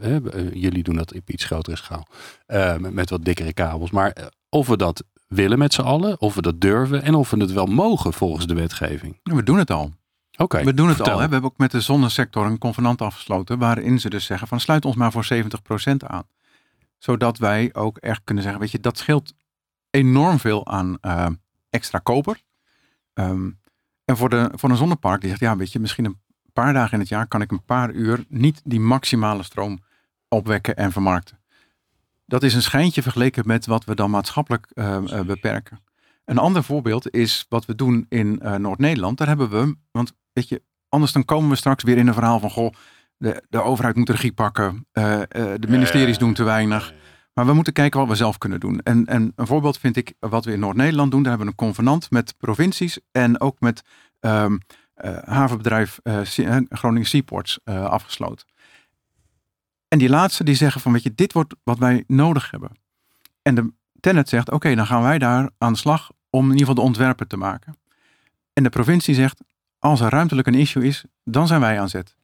uh, 0.00 0.14
uh, 0.14 0.52
jullie 0.52 0.82
doen 0.82 0.96
dat 0.96 1.14
op 1.14 1.30
iets 1.30 1.44
grotere 1.44 1.76
schaal, 1.76 2.06
met, 2.46 2.92
met, 2.92 3.10
wat 3.10 3.24
dikkere 3.24 3.52
kabels, 3.52 3.90
maar 3.90 4.16
of 4.48 4.66
we 4.66 4.76
dat 4.76 5.04
willen 5.28 5.58
met 5.58 5.74
z'n 5.74 5.80
allen, 5.80 6.20
of 6.20 6.34
we 6.34 6.42
dat 6.42 6.60
durven 6.60 7.02
en 7.02 7.14
of 7.14 7.30
we 7.30 7.40
het 7.40 7.52
wel 7.52 7.66
mogen 7.66 8.12
volgens 8.12 8.46
de 8.46 8.54
wetgeving. 8.54 9.20
We 9.22 9.42
doen 9.42 9.58
het 9.58 9.70
al. 9.70 9.82
Oké. 9.82 10.42
Okay, 10.42 10.64
we 10.64 10.74
doen 10.74 10.86
het 10.86 10.96
vertel. 10.96 11.14
al. 11.14 11.20
Hè? 11.20 11.26
We 11.26 11.32
hebben 11.32 11.50
ook 11.50 11.58
met 11.58 11.70
de 11.70 11.80
zonnesector 11.80 12.46
een 12.46 12.58
convenant 12.58 13.02
afgesloten 13.02 13.58
waarin 13.58 14.00
ze 14.00 14.10
dus 14.10 14.24
zeggen 14.24 14.48
van 14.48 14.60
sluit 14.60 14.84
ons 14.84 14.96
maar 14.96 15.12
voor 15.12 15.26
70% 15.34 15.96
aan. 15.96 16.24
Zodat 16.98 17.38
wij 17.38 17.70
ook 17.74 17.98
echt 17.98 18.20
kunnen 18.24 18.42
zeggen, 18.42 18.60
weet 18.60 18.70
je, 18.70 18.80
dat 18.80 18.98
scheelt 18.98 19.34
enorm 19.90 20.38
veel 20.38 20.66
aan 20.66 20.98
uh, 21.02 21.26
extra 21.70 21.98
koper. 21.98 22.40
Um, 23.14 23.60
en 24.04 24.16
voor, 24.16 24.28
de, 24.28 24.50
voor 24.54 24.70
een 24.70 24.76
zonnepark 24.76 25.20
die 25.20 25.28
zegt, 25.28 25.42
ja 25.42 25.56
weet 25.56 25.72
je, 25.72 25.80
misschien 25.80 26.04
een 26.04 26.20
paar 26.62 26.72
dagen 26.72 26.92
in 26.92 26.98
het 26.98 27.08
jaar 27.08 27.26
kan 27.26 27.40
ik 27.40 27.50
een 27.50 27.64
paar 27.64 27.90
uur 27.90 28.24
niet 28.28 28.60
die 28.64 28.80
maximale 28.80 29.42
stroom 29.42 29.78
opwekken 30.28 30.76
en 30.76 30.92
vermarkten. 30.92 31.38
Dat 32.26 32.42
is 32.42 32.54
een 32.54 32.62
schijntje 32.62 33.02
vergeleken 33.02 33.46
met 33.46 33.66
wat 33.66 33.84
we 33.84 33.94
dan 33.94 34.10
maatschappelijk 34.10 34.70
uh, 34.74 34.98
uh, 35.02 35.20
beperken. 35.20 35.80
Een 36.24 36.38
ander 36.38 36.62
voorbeeld 36.64 37.10
is 37.10 37.46
wat 37.48 37.66
we 37.66 37.74
doen 37.74 38.06
in 38.08 38.40
uh, 38.42 38.54
Noord-Nederland. 38.54 39.18
Daar 39.18 39.28
hebben 39.28 39.50
we, 39.50 39.76
want 39.90 40.12
weet 40.32 40.48
je, 40.48 40.62
anders 40.88 41.12
dan 41.12 41.24
komen 41.24 41.50
we 41.50 41.56
straks 41.56 41.84
weer 41.84 41.96
in 41.96 42.06
een 42.06 42.14
verhaal 42.14 42.40
van, 42.40 42.50
goh, 42.50 42.74
de, 43.16 43.42
de 43.48 43.62
overheid 43.62 43.96
moet 43.96 44.06
de 44.06 44.12
regie 44.12 44.32
pakken, 44.32 44.86
de 44.92 45.66
ministeries 45.68 46.18
doen 46.18 46.34
te 46.34 46.42
weinig. 46.44 46.94
Maar 47.32 47.46
we 47.46 47.52
moeten 47.52 47.72
kijken 47.72 48.00
wat 48.00 48.08
we 48.08 48.14
zelf 48.14 48.38
kunnen 48.38 48.60
doen. 48.60 48.80
En, 48.80 49.06
en 49.06 49.32
een 49.36 49.46
voorbeeld 49.46 49.78
vind 49.78 49.96
ik 49.96 50.14
wat 50.18 50.44
we 50.44 50.52
in 50.52 50.60
Noord-Nederland 50.60 51.10
doen. 51.10 51.22
Daar 51.22 51.30
hebben 51.36 51.46
we 51.48 51.52
een 51.52 51.66
convenant 51.66 52.10
met 52.10 52.34
provincies 52.38 52.98
en 53.12 53.40
ook 53.40 53.60
met 53.60 53.82
um, 54.20 54.52
uh, 54.52 54.58
havenbedrijf 55.24 55.98
uh, 56.02 56.20
Groningen 56.68 57.08
Seaports 57.08 57.58
afgesloten. 57.64 58.46
En 59.88 59.98
die 59.98 60.08
laatste 60.08 60.44
die 60.44 60.54
zeggen 60.54 60.80
van 60.80 60.92
weet 60.92 61.02
je, 61.02 61.14
dit 61.14 61.32
wordt 61.32 61.54
wat 61.62 61.78
wij 61.78 62.04
nodig 62.06 62.50
hebben. 62.50 62.70
En 63.42 63.54
de 63.54 63.72
Tenet 64.00 64.28
zegt, 64.28 64.50
oké, 64.50 64.74
dan 64.74 64.86
gaan 64.86 65.02
wij 65.02 65.18
daar 65.18 65.50
aan 65.58 65.72
de 65.72 65.78
slag 65.78 66.10
om 66.30 66.44
in 66.44 66.50
ieder 66.50 66.66
geval 66.66 66.74
de 66.74 66.88
ontwerpen 66.88 67.28
te 67.28 67.36
maken. 67.36 67.76
En 68.52 68.62
de 68.62 68.68
provincie 68.68 69.14
zegt, 69.14 69.40
als 69.78 70.00
er 70.00 70.10
ruimtelijk 70.10 70.48
een 70.48 70.54
issue 70.54 70.84
is, 70.84 71.04
dan 71.24 71.46
zijn 71.46 71.60
wij 71.60 71.80
aan 71.80 71.88
zet. 71.88 72.16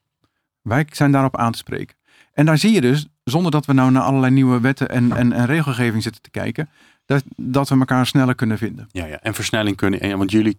Wij 0.60 0.86
zijn 0.90 1.12
daarop 1.12 1.36
aan 1.36 1.52
te 1.52 1.58
spreken. 1.58 1.96
En 2.32 2.46
daar 2.46 2.58
zie 2.58 2.72
je 2.72 2.80
dus, 2.80 3.06
zonder 3.24 3.50
dat 3.50 3.66
we 3.66 3.72
nou 3.72 3.90
naar 3.90 4.02
allerlei 4.02 4.32
nieuwe 4.32 4.60
wetten 4.60 4.88
en, 4.88 5.12
en, 5.12 5.32
en 5.32 5.46
regelgeving 5.46 6.02
zitten 6.02 6.22
te 6.22 6.30
kijken, 6.30 6.68
dat, 7.12 7.24
dat 7.36 7.68
we 7.68 7.78
elkaar 7.78 8.06
sneller 8.06 8.34
kunnen 8.34 8.58
vinden. 8.58 8.88
Ja, 8.92 9.06
ja. 9.06 9.20
en 9.20 9.34
versnelling 9.34 9.76
kunnen. 9.76 10.00
En, 10.00 10.18
want 10.18 10.30
jullie, 10.30 10.56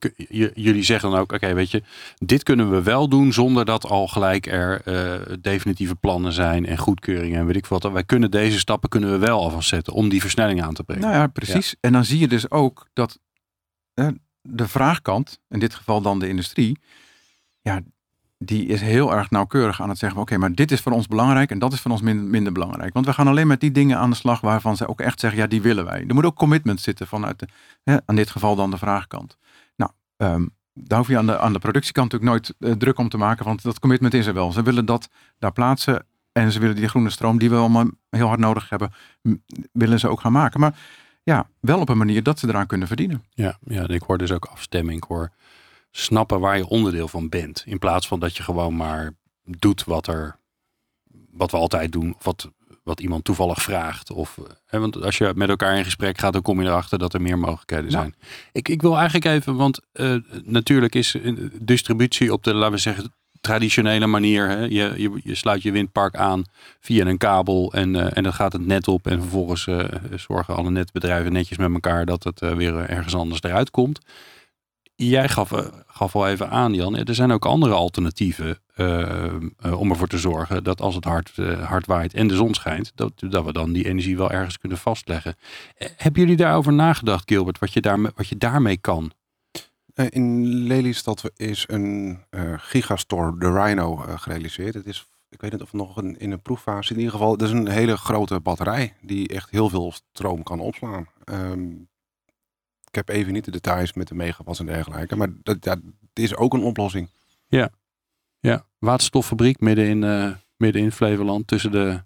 jullie 0.54 0.84
zeggen 0.84 1.10
dan 1.10 1.20
ook, 1.20 1.26
oké, 1.26 1.36
okay, 1.36 1.56
weet 1.56 1.72
je, 1.72 1.84
dit 2.18 2.44
kunnen 2.44 2.72
we 2.72 2.82
wel 2.82 3.08
doen 3.08 3.34
zonder 3.34 3.66
dat 3.66 3.86
al 3.86 4.08
gelijk 4.08 4.46
er 4.46 4.82
uh, 4.86 5.36
definitieve 5.42 5.96
plannen 5.96 6.34
zijn 6.34 6.66
en 6.66 6.78
goedkeuringen 6.78 7.40
en 7.40 7.46
weet 7.46 7.56
ik 7.56 7.66
wat. 7.66 7.92
Wij 7.92 8.04
kunnen 8.04 8.32
deze 8.32 8.60
stappen 8.60 8.90
kunnen 8.90 9.12
we 9.12 9.18
wel 9.18 9.40
alvast 9.40 9.70
zetten 9.70 9.94
om 9.94 10.10
die 10.10 10.22
versnelling 10.22 10.64
aan 10.64 10.74
te 10.74 10.84
brengen. 10.84 11.04
Nou 11.04 11.16
ja, 11.16 11.28
precies. 11.28 11.70
Ja. 11.70 11.78
En 11.80 11.94
dan 11.94 12.06
zie 12.06 12.20
je 12.20 12.28
dus 12.28 12.52
ook 12.52 12.88
dat 12.94 13.20
uh, 13.96 14.08
de 14.42 14.68
vraagkant, 14.68 15.40
in 15.50 15.60
dit 15.60 15.76
geval 15.76 16.02
dan 16.02 16.20
de 16.20 16.28
industrie, 16.28 16.80
ja, 17.62 17.82
die 18.46 18.66
is 18.66 18.82
heel 18.82 19.14
erg 19.14 19.30
nauwkeurig 19.30 19.82
aan 19.82 19.90
het 19.90 19.98
zeggen: 19.98 20.22
oké, 20.22 20.38
maar 20.38 20.54
dit 20.54 20.72
is 20.72 20.82
voor 20.82 20.92
ons 20.92 21.08
belangrijk 21.08 21.52
en 21.52 21.60
dat 21.60 21.74
is 21.74 21.82
voor 21.82 21.92
ons 21.92 22.02
minder, 22.02 22.52
belangrijk. 22.52 22.94
Want 22.94 23.06
we 23.06 23.14
gaan 23.14 23.28
alleen 23.28 23.48
met 23.48 23.60
die 23.60 23.72
dingen 23.72 23.98
aan 23.98 24.10
de 24.10 24.16
slag 24.16 24.42
waarvan 24.42 24.78
ze 24.78 24.88
ook 24.88 25.02
echt 25.02 25.20
zeggen: 25.20 25.40
ja, 25.40 25.48
die 25.48 25.62
willen 25.62 25.86
wij. 25.86 26.06
Er 26.08 26.14
moet 26.14 26.26
ook 26.26 26.36
commitment 26.36 26.82
zitten 26.82 27.08
vanuit, 27.08 27.40
de, 27.40 27.48
hè, 27.84 27.98
aan 28.06 28.16
dit 28.16 28.30
geval 28.30 28.56
dan 28.56 28.72
de 28.72 28.78
vraagkant. 28.78 29.38
Nou, 29.76 29.92
um, 30.18 30.50
daar 30.74 30.98
hoef 30.98 31.08
je 31.08 31.18
aan 31.18 31.26
de, 31.26 31.40
aan 31.40 31.54
de 31.54 31.60
productiekant 31.60 32.12
natuurlijk 32.12 32.32
nooit 32.32 32.72
uh, 32.72 32.78
druk 32.78 32.98
om 32.98 33.10
te 33.10 33.18
maken, 33.18 33.46
want 33.46 33.64
dat 33.64 33.80
commitment 33.80 34.14
is 34.14 34.26
er 34.26 34.34
wel. 34.34 34.52
Ze 34.52 34.64
willen 34.64 34.86
dat 34.86 35.10
daar 35.40 35.52
plaatsen 35.52 36.06
en 36.32 36.52
ze 36.52 36.60
willen 36.60 36.76
die 36.76 36.88
groene 36.88 37.10
stroom, 37.10 37.38
die 37.38 37.50
we 37.50 37.56
allemaal 37.56 37.90
heel 38.10 38.28
hard 38.28 38.40
nodig 38.40 38.70
hebben, 38.70 38.94
willen 39.72 40.00
ze 40.00 40.08
ook 40.08 40.20
gaan 40.20 40.32
maken. 40.32 40.60
Maar 40.60 40.76
ja, 41.24 41.48
wel 41.60 41.80
op 41.80 41.90
een 41.90 41.98
manier 41.98 42.24
dat 42.24 42.40
ze 42.40 42.48
eraan 42.48 42.68
kunnen 42.68 42.88
verdienen. 42.88 43.24
Ja, 43.30 43.58
ja 43.66 43.88
ik 43.88 44.02
hoor 44.02 44.18
dus 44.18 44.32
ook 44.32 44.46
afstemming. 44.46 45.06
Hoor 45.06 45.32
snappen 45.96 46.40
waar 46.40 46.58
je 46.58 46.68
onderdeel 46.68 47.08
van 47.08 47.30
bent. 47.30 47.64
In 47.66 47.80
plaats 47.80 48.08
van 48.08 48.20
dat 48.20 48.38
je 48.38 48.44
gewoon 48.44 48.76
maar 48.76 49.12
doet 49.44 49.84
wat 49.84 50.08
er 50.08 50.42
wat 51.32 51.52
we 51.52 51.58
altijd 51.58 51.92
doen. 51.92 52.16
Of 52.18 52.24
wat, 52.24 52.52
wat 52.84 53.00
iemand 53.00 53.24
toevallig 53.24 53.62
vraagt. 53.62 54.12
Of, 54.12 54.38
hè, 54.66 54.80
want 54.80 55.02
als 55.02 55.18
je 55.18 55.32
met 55.36 55.50
elkaar 55.50 55.78
in 55.78 55.84
gesprek 55.84 56.20
gaat, 56.20 56.34
dan 56.34 56.42
kom 56.42 56.62
je 56.62 56.68
erachter 56.68 57.00
dat 57.00 57.14
er 57.14 57.22
meer 57.22 57.40
mogelijkheden 57.40 57.92
zijn. 57.92 58.16
Ik, 58.52 58.70
ik 58.70 58.82
wil 58.82 58.96
eigenlijk 58.96 59.26
even, 59.26 59.56
want 59.56 59.80
uh, 59.94 60.16
natuurlijk 60.44 60.96
is 60.96 61.16
distributie 61.60 62.34
op 62.34 62.44
de, 62.44 62.54
laten 62.54 62.74
we 62.74 62.80
zeggen, 62.80 63.14
traditionele 63.42 64.08
manier. 64.08 64.50
Hè? 64.50 64.60
Je, 64.60 64.94
je, 64.98 65.20
je, 65.24 65.36
sluit 65.36 65.62
je 65.62 65.72
windpark 65.72 66.16
aan 66.16 66.44
via 66.80 67.06
een 67.06 67.18
kabel 67.18 67.74
en, 67.74 67.94
uh, 67.96 68.18
en 68.18 68.24
dan 68.24 68.34
gaat 68.34 68.54
het 68.54 68.66
net 68.66 68.88
op. 68.88 69.08
En 69.08 69.22
vervolgens 69.22 69.66
uh, 69.66 69.84
zorgen 70.16 70.56
alle 70.56 70.70
netbedrijven 70.70 71.34
netjes 71.34 71.58
met 71.58 71.74
elkaar 71.74 72.06
dat 72.06 72.24
het 72.24 72.40
weer 72.40 72.76
ergens 72.76 73.16
anders 73.16 73.42
eruit 73.42 73.72
komt 73.72 74.00
jij 74.96 75.30
gaf, 75.30 75.52
gaf 75.88 76.16
al 76.16 76.28
even 76.28 76.50
aan, 76.50 76.74
Jan. 76.74 76.96
Er 76.98 77.16
zijn 77.16 77.32
ook 77.32 77.46
andere 77.46 77.74
alternatieven 77.74 78.60
uh, 78.76 79.34
uh, 79.66 79.80
om 79.80 79.90
ervoor 79.90 80.08
te 80.08 80.18
zorgen 80.18 80.64
dat 80.64 80.82
als 80.82 80.96
het 80.96 81.04
hard, 81.04 81.34
uh, 81.36 81.68
hard 81.68 81.86
waait 81.86 82.14
en 82.14 82.28
de 82.28 82.36
zon 82.36 82.54
schijnt, 82.54 82.92
dat, 82.96 83.12
dat 83.16 83.46
we 83.46 83.54
dan 83.54 83.72
die 83.72 83.86
energie 83.86 84.18
wel 84.18 84.32
ergens 84.32 84.58
kunnen 84.58 84.78
vastleggen. 84.78 85.36
hebben 85.78 86.22
jullie 86.22 86.38
daarover 86.38 86.74
nagedacht, 86.74 87.24
Gilbert, 87.30 87.60
wat 87.60 87.74
je, 87.74 87.82
daarmee, 87.82 88.12
wat 88.16 88.28
je 88.28 88.38
daarmee 88.38 88.78
kan? 88.78 89.12
In 90.10 90.46
Lelystad 90.48 91.32
is 91.36 91.66
een 91.68 92.20
gigastore, 92.58 93.38
de 93.38 93.52
Rhino, 93.52 93.96
gerealiseerd. 93.96 94.74
Het 94.74 94.86
is, 94.86 95.08
ik 95.30 95.42
weet 95.42 95.52
niet 95.52 95.62
of 95.62 95.74
nog 95.74 95.98
een, 95.98 96.20
in 96.20 96.32
een 96.32 96.42
proeffase 96.42 96.92
in 96.92 96.98
ieder 96.98 97.14
geval. 97.14 97.32
Het 97.32 97.42
is 97.42 97.52
een 97.52 97.68
hele 97.68 97.98
grote 97.98 98.40
batterij 98.40 98.94
die 99.02 99.28
echt 99.28 99.50
heel 99.50 99.70
veel 99.70 99.92
stroom 99.92 100.44
kan 100.44 100.60
opslaan. 100.60 101.08
Um, 101.26 101.88
ik 102.94 103.08
heb 103.08 103.16
even 103.16 103.34
niet 103.34 103.46
de 103.46 103.52
details 103.52 103.94
met 103.94 104.08
de 104.08 104.16
megawatt 104.16 104.60
en 104.60 104.66
dergelijke. 104.66 105.16
Maar 105.16 105.30
dat, 105.44 105.58
ja, 105.60 105.72
het 105.72 106.20
is 106.24 106.36
ook 106.36 106.54
een 106.54 106.64
oplossing. 106.64 107.10
Ja, 107.48 107.70
ja. 108.40 108.66
waterstoffabriek 108.80 109.60
midden 109.60 109.86
in, 109.86 110.02
uh, 110.02 110.36
midden 110.58 110.82
in 110.82 110.92
Flevoland 110.92 111.48
tussen 111.48 111.72
de... 111.72 112.04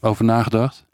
Over 0.00 0.24
nagedacht? 0.24 0.86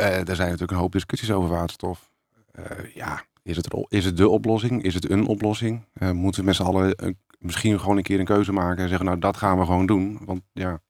Uh, 0.00 0.28
er 0.28 0.36
zijn 0.36 0.48
natuurlijk 0.48 0.70
een 0.70 0.76
hoop 0.76 0.92
discussies 0.92 1.30
over 1.30 1.50
waterstof. 1.50 2.10
Uh, 2.58 2.94
ja, 2.94 3.24
is 3.42 3.56
het, 3.56 3.74
is 3.88 4.04
het 4.04 4.16
de 4.16 4.28
oplossing? 4.28 4.82
Is 4.82 4.94
het 4.94 5.10
een 5.10 5.26
oplossing? 5.26 5.84
moeten 6.12 6.40
we 6.40 6.46
met 6.46 6.56
z'n 6.56 6.62
allen 6.62 7.16
misschien 7.38 7.80
gewoon 7.80 7.96
een 7.96 8.02
keer 8.02 8.18
een 8.18 8.24
keuze 8.24 8.52
maken 8.52 8.82
en 8.82 8.88
zeggen, 8.88 9.06
nou 9.06 9.18
dat 9.18 9.36
gaan 9.36 9.58
we 9.58 9.64
gewoon 9.64 9.86
doen. 9.86 10.18
Want 10.24 10.40
ja, 10.52 10.80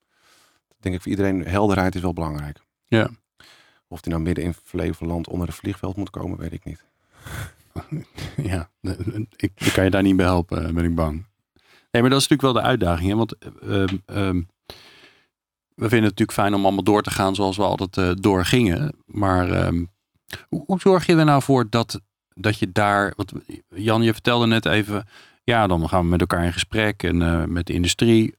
denk 0.79 0.95
ik 0.95 1.01
voor 1.01 1.11
iedereen, 1.11 1.45
helderheid 1.47 1.95
is 1.95 2.01
wel 2.01 2.13
belangrijk. 2.13 2.61
Ja. 2.87 3.11
Of 3.93 4.01
die 4.01 4.13
nou 4.13 4.25
midden 4.25 4.45
in 4.45 4.55
Flevoland 4.65 5.29
onder 5.29 5.49
een 5.49 5.55
vliegveld 5.55 5.97
moet 5.97 6.11
komen, 6.11 6.39
weet 6.39 6.53
ik 6.53 6.65
niet. 6.65 6.85
ja, 8.51 8.71
ik, 9.37 9.53
kan 9.73 9.85
je 9.85 9.91
daar 9.91 10.03
niet 10.03 10.17
bij 10.17 10.27
helpen, 10.27 10.75
ben 10.75 10.85
ik 10.85 10.95
bang. 10.95 11.27
Nee, 11.91 12.03
maar 12.03 12.11
dat 12.11 12.21
is 12.21 12.29
natuurlijk 12.29 12.43
wel 12.43 12.63
de 12.63 12.69
uitdaging. 12.69 13.11
Hè? 13.11 13.17
Want 13.17 13.37
ehm, 13.39 13.97
ehm, 14.07 14.43
we 15.75 15.89
vinden 15.89 16.09
het 16.09 16.19
natuurlijk 16.19 16.33
fijn 16.33 16.55
om 16.55 16.65
allemaal 16.65 16.85
door 16.85 17.03
te 17.03 17.11
gaan 17.11 17.35
zoals 17.35 17.57
we 17.57 17.63
altijd 17.63 17.97
uh, 17.97 18.11
doorgingen. 18.15 18.95
Maar 19.05 19.51
ehm, 19.51 19.85
hoe, 20.49 20.81
zorg 20.81 21.07
je 21.07 21.17
er 21.17 21.25
nou 21.25 21.43
voor 21.43 21.67
dat, 21.71 22.01
dat 22.35 22.59
je 22.59 22.73
daar. 22.73 23.13
Want 23.17 23.33
Jan, 23.69 24.03
je 24.03 24.13
vertelde 24.13 24.47
net 24.47 24.67
even. 24.67 25.07
Ja, 25.45 25.67
dan 25.67 25.89
gaan 25.89 26.03
we 26.03 26.09
met 26.09 26.21
elkaar 26.21 26.45
in 26.45 26.53
gesprek 26.53 27.03
en 27.03 27.21
uh, 27.21 27.45
met 27.45 27.67
de 27.67 27.73
industrie. 27.73 28.35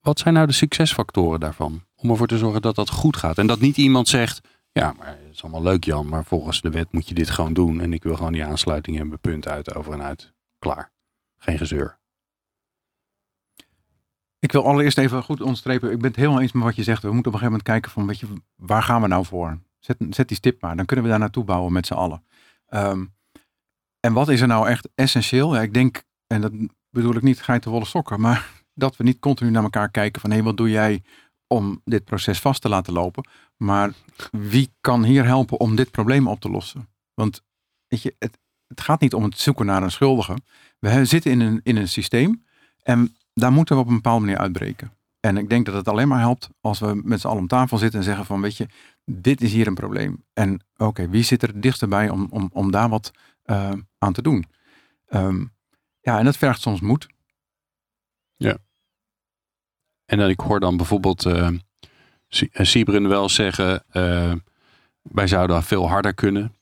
Wat 0.00 0.18
zijn 0.18 0.34
nou 0.34 0.46
de 0.46 0.52
succesfactoren 0.52 1.40
daarvan? 1.40 1.84
Om 1.96 2.10
ervoor 2.10 2.26
te 2.26 2.38
zorgen 2.38 2.62
dat 2.62 2.74
dat 2.74 2.90
goed 2.90 3.16
gaat. 3.16 3.38
En 3.38 3.46
dat 3.46 3.60
niet 3.60 3.76
iemand 3.76 4.08
zegt. 4.08 4.40
Ja, 4.80 4.92
maar 4.98 5.06
het 5.06 5.34
is 5.34 5.42
allemaal 5.42 5.62
leuk, 5.62 5.84
Jan. 5.84 6.08
Maar 6.08 6.24
volgens 6.24 6.60
de 6.60 6.70
wet 6.70 6.92
moet 6.92 7.08
je 7.08 7.14
dit 7.14 7.30
gewoon 7.30 7.52
doen. 7.52 7.80
En 7.80 7.92
ik 7.92 8.02
wil 8.02 8.16
gewoon 8.16 8.32
die 8.32 8.44
aansluiting 8.44 8.96
hebben. 8.96 9.20
Punt 9.20 9.48
uit, 9.48 9.74
over 9.74 9.92
en 9.92 10.02
uit. 10.02 10.32
Klaar. 10.58 10.92
Geen 11.38 11.58
gezeur. 11.58 11.98
Ik 14.38 14.52
wil 14.52 14.64
allereerst 14.64 14.98
even 14.98 15.22
goed 15.22 15.40
onderstrepen. 15.40 15.90
Ik 15.90 15.98
ben 15.98 16.06
het 16.06 16.16
helemaal 16.16 16.40
eens 16.40 16.52
met 16.52 16.62
wat 16.62 16.76
je 16.76 16.82
zegt. 16.82 17.02
We 17.02 17.12
moeten 17.12 17.32
op 17.32 17.40
een 17.40 17.46
gegeven 17.46 17.64
moment 17.64 17.68
kijken 17.68 17.90
van, 17.90 18.06
weet 18.06 18.20
je, 18.20 18.42
waar 18.56 18.82
gaan 18.82 19.02
we 19.02 19.08
nou 19.08 19.24
voor? 19.24 19.58
Zet, 19.78 19.96
zet 20.10 20.28
die 20.28 20.36
stip 20.36 20.60
maar. 20.60 20.76
Dan 20.76 20.86
kunnen 20.86 21.04
we 21.04 21.10
daar 21.10 21.20
naartoe 21.20 21.44
bouwen 21.44 21.72
met 21.72 21.86
z'n 21.86 21.94
allen. 21.94 22.24
Um, 22.68 23.14
en 24.00 24.12
wat 24.12 24.28
is 24.28 24.40
er 24.40 24.46
nou 24.46 24.68
echt 24.68 24.88
essentieel? 24.94 25.54
Ja, 25.54 25.62
ik 25.62 25.74
denk, 25.74 26.02
en 26.26 26.40
dat 26.40 26.52
bedoel 26.90 27.14
ik 27.14 27.22
niet 27.22 27.42
geitenwolle 27.42 27.84
sokken, 27.84 28.20
maar 28.20 28.50
dat 28.74 28.96
we 28.96 29.04
niet 29.04 29.18
continu 29.18 29.50
naar 29.50 29.62
elkaar 29.62 29.90
kijken 29.90 30.20
van, 30.20 30.30
hé, 30.30 30.42
wat 30.42 30.56
doe 30.56 30.70
jij 30.70 31.02
om 31.46 31.80
dit 31.84 32.04
proces 32.04 32.40
vast 32.40 32.60
te 32.60 32.68
laten 32.68 32.92
lopen? 32.92 33.28
Maar 33.56 33.92
wie 34.30 34.72
kan 34.80 35.04
hier 35.04 35.24
helpen 35.24 35.60
om 35.60 35.76
dit 35.76 35.90
probleem 35.90 36.28
op 36.28 36.40
te 36.40 36.50
lossen? 36.50 36.88
Want 37.14 37.42
weet 37.86 38.02
je, 38.02 38.14
het, 38.18 38.38
gaat 38.74 39.00
niet 39.00 39.14
om 39.14 39.22
het 39.22 39.38
zoeken 39.38 39.66
naar 39.66 39.82
een 39.82 39.90
schuldige. 39.90 40.36
We 40.78 41.04
zitten 41.04 41.30
in 41.30 41.40
een, 41.40 41.60
in 41.62 41.76
een 41.76 41.88
systeem 41.88 42.44
en 42.82 43.16
daar 43.34 43.52
moeten 43.52 43.76
we 43.76 43.82
op 43.82 43.88
een 43.88 43.94
bepaalde 43.94 44.24
manier 44.24 44.38
uitbreken. 44.38 44.92
En 45.20 45.36
ik 45.36 45.48
denk 45.48 45.66
dat 45.66 45.74
het 45.74 45.88
alleen 45.88 46.08
maar 46.08 46.18
helpt 46.18 46.48
als 46.60 46.78
we 46.78 47.00
met 47.04 47.20
z'n 47.20 47.26
allen 47.26 47.40
om 47.40 47.46
tafel 47.46 47.78
zitten 47.78 47.98
en 47.98 48.04
zeggen 48.04 48.24
van, 48.24 48.40
weet 48.40 48.56
je, 48.56 48.66
dit 49.04 49.40
is 49.40 49.52
hier 49.52 49.66
een 49.66 49.74
probleem. 49.74 50.24
En 50.32 50.60
oké, 50.76 51.08
wie 51.08 51.22
zit 51.22 51.42
er 51.42 51.48
het 51.48 51.62
dichtst 51.62 51.88
bij 51.88 52.08
om, 52.08 52.26
om, 52.30 52.50
om 52.52 52.70
daar 52.70 52.88
wat 52.88 53.10
uh, 53.44 53.72
aan 53.98 54.12
te 54.12 54.22
doen? 54.22 54.44
Um, 55.08 55.52
ja, 56.00 56.18
en 56.18 56.24
dat 56.24 56.36
vergt 56.36 56.60
soms 56.60 56.80
moed. 56.80 57.06
Ja. 58.36 58.56
En 60.06 60.18
dan, 60.18 60.28
ik 60.28 60.40
hoor 60.40 60.60
dan 60.60 60.76
bijvoorbeeld 60.76 61.24
uh, 61.24 61.48
Siebren 62.52 63.08
wel 63.08 63.28
zeggen, 63.28 63.84
uh, 63.92 64.32
wij 65.02 65.26
zouden 65.26 65.62
veel 65.62 65.88
harder 65.88 66.14
kunnen. 66.14 66.54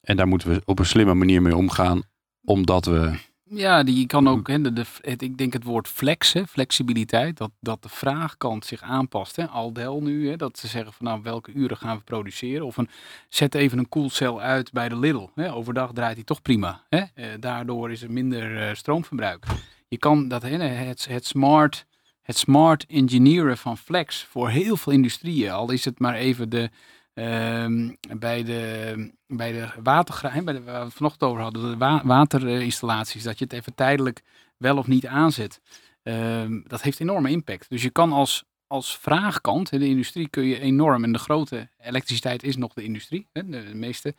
En 0.00 0.16
daar 0.16 0.28
moeten 0.28 0.48
we 0.48 0.62
op 0.64 0.78
een 0.78 0.86
slimme 0.86 1.14
manier 1.14 1.42
mee 1.42 1.56
omgaan, 1.56 2.02
omdat 2.44 2.84
we 2.84 3.18
ja, 3.54 3.82
die 3.82 4.06
kan 4.06 4.28
ook, 4.28 4.48
hè, 4.48 4.60
de, 4.60 4.72
de, 4.72 4.84
het, 5.00 5.22
ik 5.22 5.38
denk 5.38 5.52
het 5.52 5.64
woord 5.64 5.88
flexen, 5.88 6.48
flexibiliteit, 6.48 7.36
dat, 7.36 7.50
dat 7.60 7.82
de 7.82 7.88
vraagkant 7.88 8.64
zich 8.64 8.82
aanpast. 8.82 9.36
Hè. 9.36 9.46
Aldel 9.46 10.02
nu, 10.02 10.28
hè, 10.28 10.36
dat 10.36 10.58
ze 10.58 10.66
zeggen 10.66 10.92
van 10.92 11.06
nou 11.06 11.22
welke 11.22 11.52
uren 11.52 11.76
gaan 11.76 11.96
we 11.96 12.02
produceren. 12.02 12.66
Of 12.66 12.76
een, 12.76 12.88
zet 13.28 13.54
even 13.54 13.78
een 13.78 13.88
koelcel 13.88 14.40
uit 14.40 14.72
bij 14.72 14.88
de 14.88 14.96
Lidl. 14.96 15.28
Hè. 15.34 15.52
Overdag 15.52 15.92
draait 15.92 16.14
hij 16.14 16.24
toch 16.24 16.42
prima. 16.42 16.82
Hè. 16.88 17.02
Eh, 17.14 17.26
daardoor 17.40 17.90
is 17.90 18.02
er 18.02 18.12
minder 18.12 18.76
stroomverbruik. 18.76 19.46
Je 19.88 19.98
kan 19.98 20.28
dat, 20.28 20.42
hè, 20.42 20.56
het, 20.56 21.06
het, 21.08 21.26
smart, 21.26 21.86
het 22.22 22.36
smart 22.36 22.86
engineeren 22.86 23.58
van 23.58 23.78
flex 23.78 24.24
voor 24.24 24.48
heel 24.48 24.76
veel 24.76 24.92
industrieën. 24.92 25.50
Al 25.50 25.70
is 25.70 25.84
het 25.84 25.98
maar 25.98 26.14
even 26.14 26.48
de, 26.48 26.70
Ehm, 27.14 27.90
bij 28.18 28.44
de, 28.44 29.12
bij 29.26 29.52
de 29.52 29.68
watergraaf, 29.82 30.44
bij 30.44 30.54
de, 30.54 30.62
waar 30.62 30.78
we 30.78 30.84
het 30.84 30.94
vanochtend 30.94 31.30
over 31.30 31.42
hadden, 31.42 31.78
de 31.78 32.00
waterinstallaties, 32.04 33.22
dat 33.22 33.38
je 33.38 33.44
het 33.44 33.52
even 33.52 33.74
tijdelijk 33.74 34.22
wel 34.56 34.76
of 34.76 34.86
niet 34.86 35.06
aanzet. 35.06 35.60
Ehm, 36.02 36.60
dat 36.66 36.82
heeft 36.82 37.00
enorme 37.00 37.30
impact. 37.30 37.70
Dus 37.70 37.82
je 37.82 37.90
kan 37.90 38.12
als, 38.12 38.44
als 38.66 38.98
vraagkant, 38.98 39.70
de 39.70 39.86
industrie 39.86 40.28
kun 40.28 40.44
je 40.44 40.60
enorm, 40.60 41.04
en 41.04 41.12
de 41.12 41.18
grote 41.18 41.68
elektriciteit 41.78 42.42
is 42.42 42.56
nog 42.56 42.72
de 42.72 42.82
industrie, 42.82 43.28
de, 43.32 43.48
de 43.48 43.74
meeste, 43.74 44.14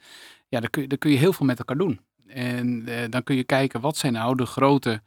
ja, 0.47 0.59
daar 0.59 0.69
kun, 0.69 0.81
je, 0.81 0.87
daar 0.87 0.97
kun 0.97 1.11
je 1.11 1.17
heel 1.17 1.33
veel 1.33 1.45
met 1.45 1.59
elkaar 1.59 1.77
doen. 1.77 1.99
En 2.27 2.89
uh, 2.89 2.95
dan 3.09 3.23
kun 3.23 3.35
je 3.35 3.43
kijken, 3.43 3.81
wat 3.81 3.97
zijn 3.97 4.13
nou 4.13 4.35
de 4.35 4.45
grote 4.45 5.01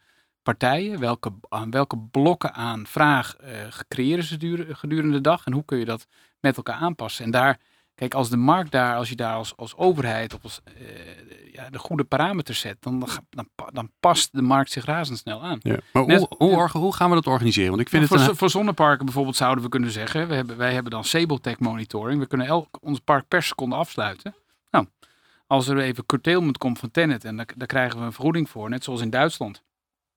partijen, 0.47 1.01
welke, 1.01 1.33
aan 1.49 1.71
welke 1.71 1.99
blokken 1.99 2.55
aan 2.55 2.87
vraag 2.87 3.37
uh, 3.45 3.51
creëren 3.89 4.25
ze 4.25 4.67
gedurende 4.69 5.13
de 5.13 5.21
dag 5.21 5.47
en 5.47 5.53
hoe 5.53 5.65
kun 5.65 5.79
je 5.79 5.85
dat 5.85 6.07
met 6.41 6.57
elkaar 6.57 6.77
aanpassen. 6.77 7.25
En 7.25 7.31
daar 7.31 7.59
Kijk, 7.97 8.15
als 8.15 8.31
de 8.31 8.37
markt 8.37 8.71
daar, 8.71 8.97
als 8.97 9.09
je 9.09 9.17
daar 9.17 9.35
als, 9.35 9.57
als 9.57 9.77
overheid 9.77 10.35
of 10.35 10.43
als, 10.43 10.61
uh, 10.81 11.53
ja, 11.53 11.71
de 11.71 11.79
goede 11.79 12.05
parameters 12.05 12.61
zet, 12.61 12.77
dan, 12.81 13.09
dan, 13.31 13.49
dan 13.73 13.91
past 14.01 14.29
de 14.33 14.43
markt 14.43 14.71
zich 14.71 14.85
razendsnel 14.85 15.43
aan. 15.43 15.59
Ja. 15.63 15.77
Maar 15.93 16.03
hoe, 16.03 16.29
hoe, 16.39 16.71
hoe, 16.71 16.95
gaan 16.95 17.09
we 17.09 17.15
dat 17.15 17.27
organiseren? 17.27 17.71
Want 17.71 17.81
ik 17.81 17.89
vind 17.89 18.03
nou, 18.03 18.15
het 18.15 18.29
voor, 18.29 18.37
voor 18.37 18.51
zonneparken 18.51 19.05
bijvoorbeeld 19.05 19.37
zouden 19.37 19.65
we 19.65 19.71
kunnen 19.71 19.91
zeggen, 19.91 20.29
we 20.29 20.35
hebben, 20.35 20.57
wij 20.57 20.73
hebben 20.73 20.93
dan 20.93 21.05
Sabletech 21.05 21.59
monitoring. 21.59 22.21
We 22.21 22.27
kunnen 22.27 22.47
elk 22.47 22.79
ons 22.81 22.99
park 22.99 23.29
per 23.29 23.43
seconde 23.43 23.77
afsluiten. 23.77 24.35
Nou, 24.71 24.87
als 25.47 25.69
er 25.69 25.79
even 25.79 26.07
curtailment 26.07 26.59
komt 26.59 26.79
van 26.79 26.91
Tennet 26.91 27.25
en 27.25 27.37
daar, 27.37 27.49
daar 27.57 27.67
krijgen 27.67 27.99
we 27.99 28.05
een 28.05 28.13
vergoeding 28.13 28.49
voor, 28.51 28.69
net 28.69 28.85
zoals 28.85 29.01
in 29.01 29.11
Duitsland, 29.11 29.63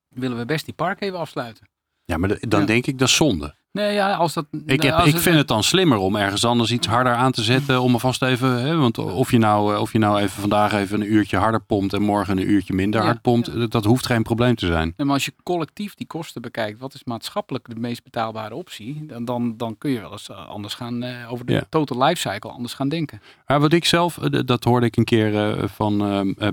willen 0.10 0.38
we 0.38 0.46
best 0.46 0.66
die 0.66 0.74
park 0.74 1.02
even 1.02 1.20
afsluiten. 1.20 1.70
Ja, 2.06 2.18
maar 2.18 2.40
dan 2.40 2.66
denk 2.66 2.86
ik 2.86 2.98
dat 2.98 3.08
is 3.08 3.16
zonde. 3.16 3.56
Nee, 3.72 3.94
ja, 3.94 4.14
als 4.14 4.34
dat. 4.34 4.46
Ik, 4.66 4.82
heb, 4.82 5.00
ik 5.00 5.18
vind 5.18 5.36
het 5.36 5.48
dan 5.48 5.64
slimmer 5.64 5.98
om 5.98 6.16
ergens 6.16 6.46
anders 6.46 6.72
iets 6.72 6.88
harder 6.88 7.14
aan 7.14 7.32
te 7.32 7.44
zetten. 7.44 7.82
Om 7.82 7.94
alvast 7.94 8.22
even. 8.22 8.62
Hè, 8.62 8.76
want 8.76 8.98
of 8.98 9.32
je, 9.32 9.38
nou, 9.38 9.74
eh, 9.74 9.82
of 9.82 9.92
je 9.92 10.00
nou 10.00 10.20
even 10.20 10.42
vandaag 10.42 10.74
even 10.74 11.02
een 11.02 11.14
uurtje 11.14 11.38
harder 11.38 11.62
pompt. 11.62 11.94
en 11.94 12.02
morgen 12.02 12.38
een 12.38 12.50
uurtje 12.50 12.74
minder 12.74 13.02
hard 13.02 13.22
pompt. 13.22 13.72
Dat 13.72 13.86
hoeft 13.86 14.06
geen 14.06 14.24
probleem 14.24 14.56
te 14.56 14.66
zijn. 14.66 14.94
Nee, 14.98 15.06
maar 15.06 15.16
als 15.16 15.26
je 15.26 15.34
collectief 15.44 15.94
die 15.94 16.08
kosten 16.08 16.42
bekijkt. 16.42 16.80
wat 16.80 16.94
is 16.94 17.04
maatschappelijk 17.04 17.70
de 17.70 17.80
meest 17.80 18.04
betaalbare 18.04 18.56
optie? 18.56 19.06
dan, 19.06 19.26
dan, 19.26 19.58
dan 19.58 19.78
kun 19.78 19.92
je 19.92 20.00
wel 20.00 20.12
eens 20.12 20.30
eh, 20.30 20.48
anders 20.48 20.74
gaan. 20.74 21.04
Uh, 21.04 21.32
over 21.32 21.46
de 21.46 21.54
ja. 21.54 21.64
total 21.70 22.04
lifecycle 22.04 22.52
anders 22.52 22.74
gaan 22.74 22.90
denken. 22.90 23.22
Maar 23.48 23.60
wat 23.60 23.74
ik 23.74 23.86
zelf. 23.86 24.16
dat 24.46 24.64
hoorde 24.64 24.86
ik 24.86 24.98
een 24.98 25.04
keer 25.04 25.58
van. 25.70 25.98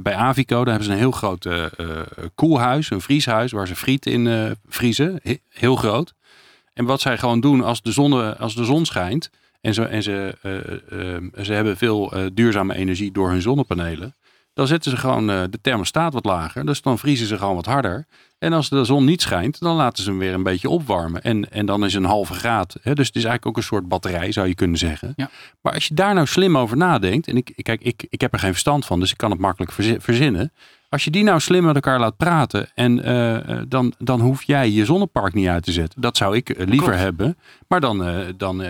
bij 0.02 0.14
Avico. 0.14 0.56
Daar 0.56 0.74
hebben 0.74 0.84
ze 0.84 0.90
een 0.90 0.98
heel 0.98 1.10
groot 1.10 1.48
koelhuis. 2.34 2.90
Een 2.90 3.00
vrieshuis. 3.00 3.52
waar 3.52 3.66
ze 3.66 3.76
friet 3.76 4.06
in 4.06 4.56
vriezen. 4.68 5.20
heel 5.48 5.76
groot. 5.76 6.14
En 6.76 6.84
wat 6.84 7.00
zij 7.00 7.18
gewoon 7.18 7.40
doen 7.40 7.62
als 7.62 7.82
de 7.82 7.92
zon, 7.92 8.38
als 8.38 8.54
de 8.54 8.64
zon 8.64 8.84
schijnt 8.84 9.30
en, 9.60 9.74
ze, 9.74 9.84
en 9.84 10.02
ze, 10.02 10.36
uh, 10.42 10.98
uh, 10.98 11.44
ze 11.44 11.52
hebben 11.52 11.76
veel 11.76 12.12
duurzame 12.34 12.74
energie 12.74 13.12
door 13.12 13.30
hun 13.30 13.42
zonnepanelen. 13.42 14.14
Dan 14.52 14.66
zetten 14.66 14.90
ze 14.90 14.96
gewoon 14.96 15.26
de 15.26 15.58
thermostaat 15.62 16.12
wat 16.12 16.24
lager. 16.24 16.66
Dus 16.66 16.82
dan 16.82 16.98
vriezen 16.98 17.26
ze 17.26 17.38
gewoon 17.38 17.54
wat 17.54 17.66
harder. 17.66 18.06
En 18.38 18.52
als 18.52 18.68
de 18.68 18.84
zon 18.84 19.04
niet 19.04 19.22
schijnt, 19.22 19.60
dan 19.60 19.76
laten 19.76 20.02
ze 20.04 20.10
hem 20.10 20.18
weer 20.18 20.34
een 20.34 20.42
beetje 20.42 20.68
opwarmen. 20.68 21.22
En, 21.22 21.50
en 21.50 21.66
dan 21.66 21.84
is 21.84 21.94
een 21.94 22.04
halve 22.04 22.34
graad. 22.34 22.76
Hè? 22.82 22.94
Dus 22.94 23.06
het 23.06 23.16
is 23.16 23.24
eigenlijk 23.24 23.46
ook 23.46 23.56
een 23.56 23.68
soort 23.68 23.88
batterij, 23.88 24.32
zou 24.32 24.48
je 24.48 24.54
kunnen 24.54 24.78
zeggen. 24.78 25.12
Ja. 25.16 25.30
Maar 25.60 25.72
als 25.72 25.86
je 25.86 25.94
daar 25.94 26.14
nou 26.14 26.26
slim 26.26 26.58
over 26.58 26.76
nadenkt. 26.76 27.28
En 27.28 27.36
ik, 27.36 27.52
kijk, 27.62 27.82
ik, 27.82 28.06
ik 28.08 28.20
heb 28.20 28.32
er 28.32 28.38
geen 28.38 28.50
verstand 28.50 28.86
van, 28.86 29.00
dus 29.00 29.10
ik 29.10 29.16
kan 29.16 29.30
het 29.30 29.40
makkelijk 29.40 29.72
verzinnen. 30.02 30.52
Als 30.88 31.04
je 31.04 31.10
die 31.10 31.24
nou 31.24 31.40
slim 31.40 31.64
met 31.64 31.74
elkaar 31.74 31.98
laat 31.98 32.16
praten 32.16 32.68
en 32.74 33.08
uh, 33.08 33.60
dan, 33.68 33.92
dan 33.98 34.20
hoef 34.20 34.42
jij 34.42 34.70
je 34.70 34.84
zonnepark 34.84 35.34
niet 35.34 35.48
uit 35.48 35.62
te 35.62 35.72
zetten. 35.72 36.00
Dat 36.00 36.16
zou 36.16 36.36
ik 36.36 36.50
eh, 36.50 36.66
liever 36.66 36.98
hebben. 36.98 37.36
Maar 37.68 37.80
dan, 37.80 38.08
uh, 38.08 38.18
dan 38.36 38.60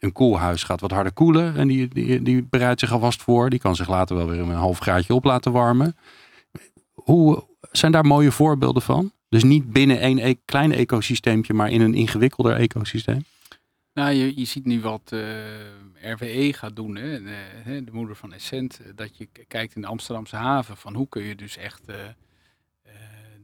een 0.00 0.12
koelhuis 0.12 0.62
gaat 0.62 0.80
wat 0.80 0.90
harder 0.90 1.12
koelen 1.12 1.56
en 1.56 1.68
die, 1.68 1.88
die, 1.88 2.22
die 2.22 2.46
bereidt 2.50 2.80
zich 2.80 2.92
alvast 2.92 3.22
voor. 3.22 3.50
Die 3.50 3.58
kan 3.58 3.76
zich 3.76 3.88
later 3.88 4.16
wel 4.16 4.28
weer 4.28 4.38
een 4.38 4.50
half 4.50 4.78
graadje 4.78 5.14
op 5.14 5.24
laten 5.24 5.52
warmen. 5.52 5.96
Hoe 6.92 7.44
zijn 7.72 7.92
daar 7.92 8.06
mooie 8.06 8.32
voorbeelden 8.32 8.82
van? 8.82 9.12
Dus 9.28 9.44
niet 9.44 9.72
binnen 9.72 10.00
één 10.00 10.18
e 10.18 10.34
klein 10.44 10.72
ecosysteempje, 10.72 11.54
maar 11.54 11.70
in 11.70 11.80
een 11.80 11.94
ingewikkelder 11.94 12.56
ecosysteem? 12.56 13.24
Nou, 13.94 14.12
je, 14.12 14.44
ziet 14.44 14.64
nu 14.64 14.80
wat 14.80 15.12
eh, 15.12 16.12
RWE 16.12 16.52
gaat 16.52 16.76
doen, 16.76 16.96
hè, 16.96 17.22
de, 17.22 17.84
de, 17.84 17.92
moeder 17.92 18.16
van 18.16 18.32
Essent, 18.32 18.80
eh, 18.80 18.86
dat 18.94 19.16
je 19.16 19.28
kijkt 19.48 19.74
in 19.74 19.80
de 19.80 19.86
Amsterdamse 19.86 20.36
haven 20.36 20.76
van 20.76 20.94
hoe 20.94 21.08
kun 21.08 21.22
je 21.22 21.34
dus 21.34 21.56
echt 21.56 21.86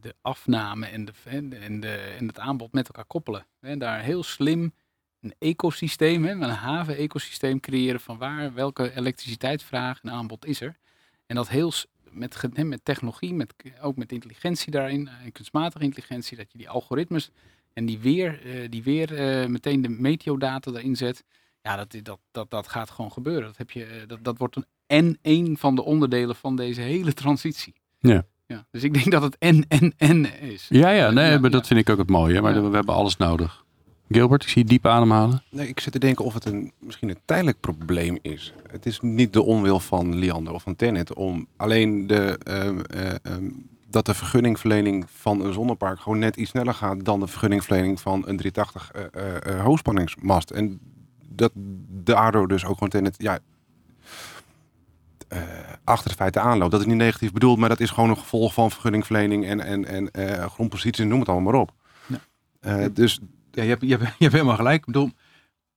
de 0.00 0.14
afname 0.20 0.86
en, 0.86 1.04
de, 1.04 1.12
en, 1.24 1.80
de, 1.80 1.96
en 2.18 2.26
het 2.26 2.38
aanbod 2.38 2.72
met 2.72 2.86
elkaar 2.86 3.04
koppelen. 3.04 3.46
En 3.60 3.78
daar 3.78 4.00
heel 4.00 4.22
slim 4.22 4.74
een 5.20 5.34
ecosysteem, 5.38 6.24
hè, 6.24 6.30
een 6.30 6.42
haven-ecosysteem 6.42 7.60
creëren 7.60 8.00
van 8.00 8.18
waar, 8.18 8.54
welke 8.54 8.96
elektriciteitsvraag 8.96 10.02
en 10.02 10.10
aanbod 10.10 10.46
is 10.46 10.60
er. 10.60 10.78
En 11.26 11.36
dat 11.36 11.48
heel 11.48 11.72
met, 12.10 12.64
met 12.64 12.84
technologie, 12.84 13.34
met, 13.34 13.54
ook 13.80 13.96
met 13.96 14.12
intelligentie 14.12 14.70
daarin, 14.70 15.08
kunstmatige 15.32 15.84
intelligentie, 15.84 16.36
dat 16.36 16.52
je 16.52 16.58
die 16.58 16.68
algoritmes 16.68 17.30
en 17.72 17.86
die 17.86 17.98
weer, 17.98 18.40
uh, 18.46 18.68
die 18.70 18.82
weer 18.82 19.40
uh, 19.42 19.46
meteen 19.46 19.82
de 19.82 19.88
meteodata 19.88 20.70
erin 20.70 20.96
zet. 20.96 21.24
Ja, 21.62 21.76
dat, 21.76 21.96
dat, 22.02 22.18
dat, 22.30 22.50
dat 22.50 22.68
gaat 22.68 22.90
gewoon 22.90 23.12
gebeuren. 23.12 23.42
Dat, 23.42 23.56
heb 23.56 23.70
je, 23.70 23.84
eh, 23.84 24.06
dat, 24.06 24.18
dat 24.22 24.38
wordt 24.38 24.56
een, 24.56 24.64
en 24.86 25.18
een 25.22 25.56
van 25.58 25.74
de 25.74 25.84
onderdelen 25.84 26.36
van 26.36 26.56
deze 26.56 26.80
hele 26.80 27.12
transitie. 27.12 27.74
Ja. 27.98 28.24
Ja, 28.46 28.66
dus 28.70 28.82
ik 28.82 28.94
denk 28.94 29.10
dat 29.10 29.22
het 29.22 29.38
en, 29.38 29.64
en, 29.68 29.94
en 29.96 30.40
is. 30.40 30.66
Ja, 30.68 30.90
ja, 30.90 31.10
nee, 31.10 31.38
maar 31.38 31.50
dat 31.50 31.66
vind 31.66 31.80
ik 31.80 31.90
ook 31.90 31.98
het 31.98 32.10
mooie. 32.10 32.40
Maar 32.40 32.70
we 32.70 32.76
hebben 32.76 32.94
alles 32.94 33.16
nodig. 33.16 33.64
Gilbert, 34.08 34.42
ik 34.42 34.48
zie 34.48 34.62
je 34.62 34.68
diep 34.68 34.86
ademhalen. 34.86 35.42
Nee, 35.50 35.68
ik 35.68 35.80
zit 35.80 35.92
te 35.92 35.98
denken 35.98 36.24
of 36.24 36.34
het 36.34 36.44
een, 36.44 36.72
misschien 36.78 37.08
een 37.08 37.20
tijdelijk 37.24 37.60
probleem 37.60 38.18
is. 38.22 38.52
Het 38.70 38.86
is 38.86 39.00
niet 39.00 39.32
de 39.32 39.42
onwil 39.42 39.80
van 39.80 40.14
Liander 40.14 40.52
of 40.52 40.62
van 40.62 40.76
Tennet 40.76 41.14
om 41.14 41.46
alleen 41.56 42.06
de, 42.06 42.38
uh, 42.48 43.36
dat 43.90 44.06
de 44.06 44.14
vergunningverlening 44.14 45.06
van 45.10 45.44
een 45.44 45.52
zonnepark 45.52 46.00
gewoon 46.00 46.18
net 46.18 46.36
iets 46.36 46.50
sneller 46.50 46.74
gaat 46.74 47.04
dan 47.04 47.20
de 47.20 47.26
vergunningverlening 47.26 48.00
van 48.00 48.22
een 48.26 48.36
380 48.36 48.90
uh, 48.94 49.64
hoogspanningsmast. 49.64 50.50
En 50.50 50.80
dat 51.28 51.52
daardoor 51.88 52.48
dus 52.48 52.64
ook 52.64 52.74
gewoon 52.74 52.88
Tennet 52.88 53.14
ja, 53.18 53.38
achter 55.84 56.10
de 56.10 56.16
feiten 56.16 56.42
aanloopt. 56.42 56.70
Dat 56.70 56.80
is 56.80 56.86
niet 56.86 56.96
negatief 56.96 57.32
bedoeld, 57.32 57.58
maar 57.58 57.68
dat 57.68 57.80
is 57.80 57.90
gewoon 57.90 58.10
een 58.10 58.18
gevolg 58.18 58.54
van 58.54 58.70
vergunningverlening 58.70 59.46
en, 59.46 59.60
en, 59.60 60.12
en 60.12 60.50
grondpositie, 60.50 61.04
noem 61.04 61.20
het 61.20 61.28
allemaal 61.28 61.52
maar 61.52 61.60
op. 61.60 61.72
Ja. 62.60 62.88
dus 62.88 63.20
ja, 63.50 63.62
je, 63.62 63.68
hebt, 63.68 63.82
je, 63.82 63.88
hebt, 63.88 64.02
je 64.02 64.24
hebt 64.24 64.32
helemaal 64.32 64.56
gelijk. 64.56 64.78
Ik 64.78 64.86
bedoel, 64.86 65.10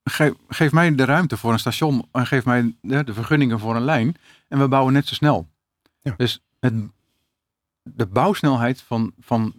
geef, 0.04 0.32
geef 0.48 0.72
mij 0.72 0.94
de 0.94 1.04
ruimte 1.04 1.36
voor 1.36 1.52
een 1.52 1.58
station 1.58 2.08
en 2.12 2.26
geef 2.26 2.44
mij 2.44 2.74
de, 2.80 3.04
de 3.04 3.14
vergunningen 3.14 3.58
voor 3.58 3.76
een 3.76 3.84
lijn 3.84 4.16
en 4.48 4.58
we 4.58 4.68
bouwen 4.68 4.92
net 4.92 5.06
zo 5.06 5.14
snel. 5.14 5.48
Ja. 6.00 6.14
Dus 6.16 6.42
het, 6.60 6.74
de 7.84 8.06
bouwsnelheid 8.06 8.80
van, 8.80 9.12
van 9.18 9.54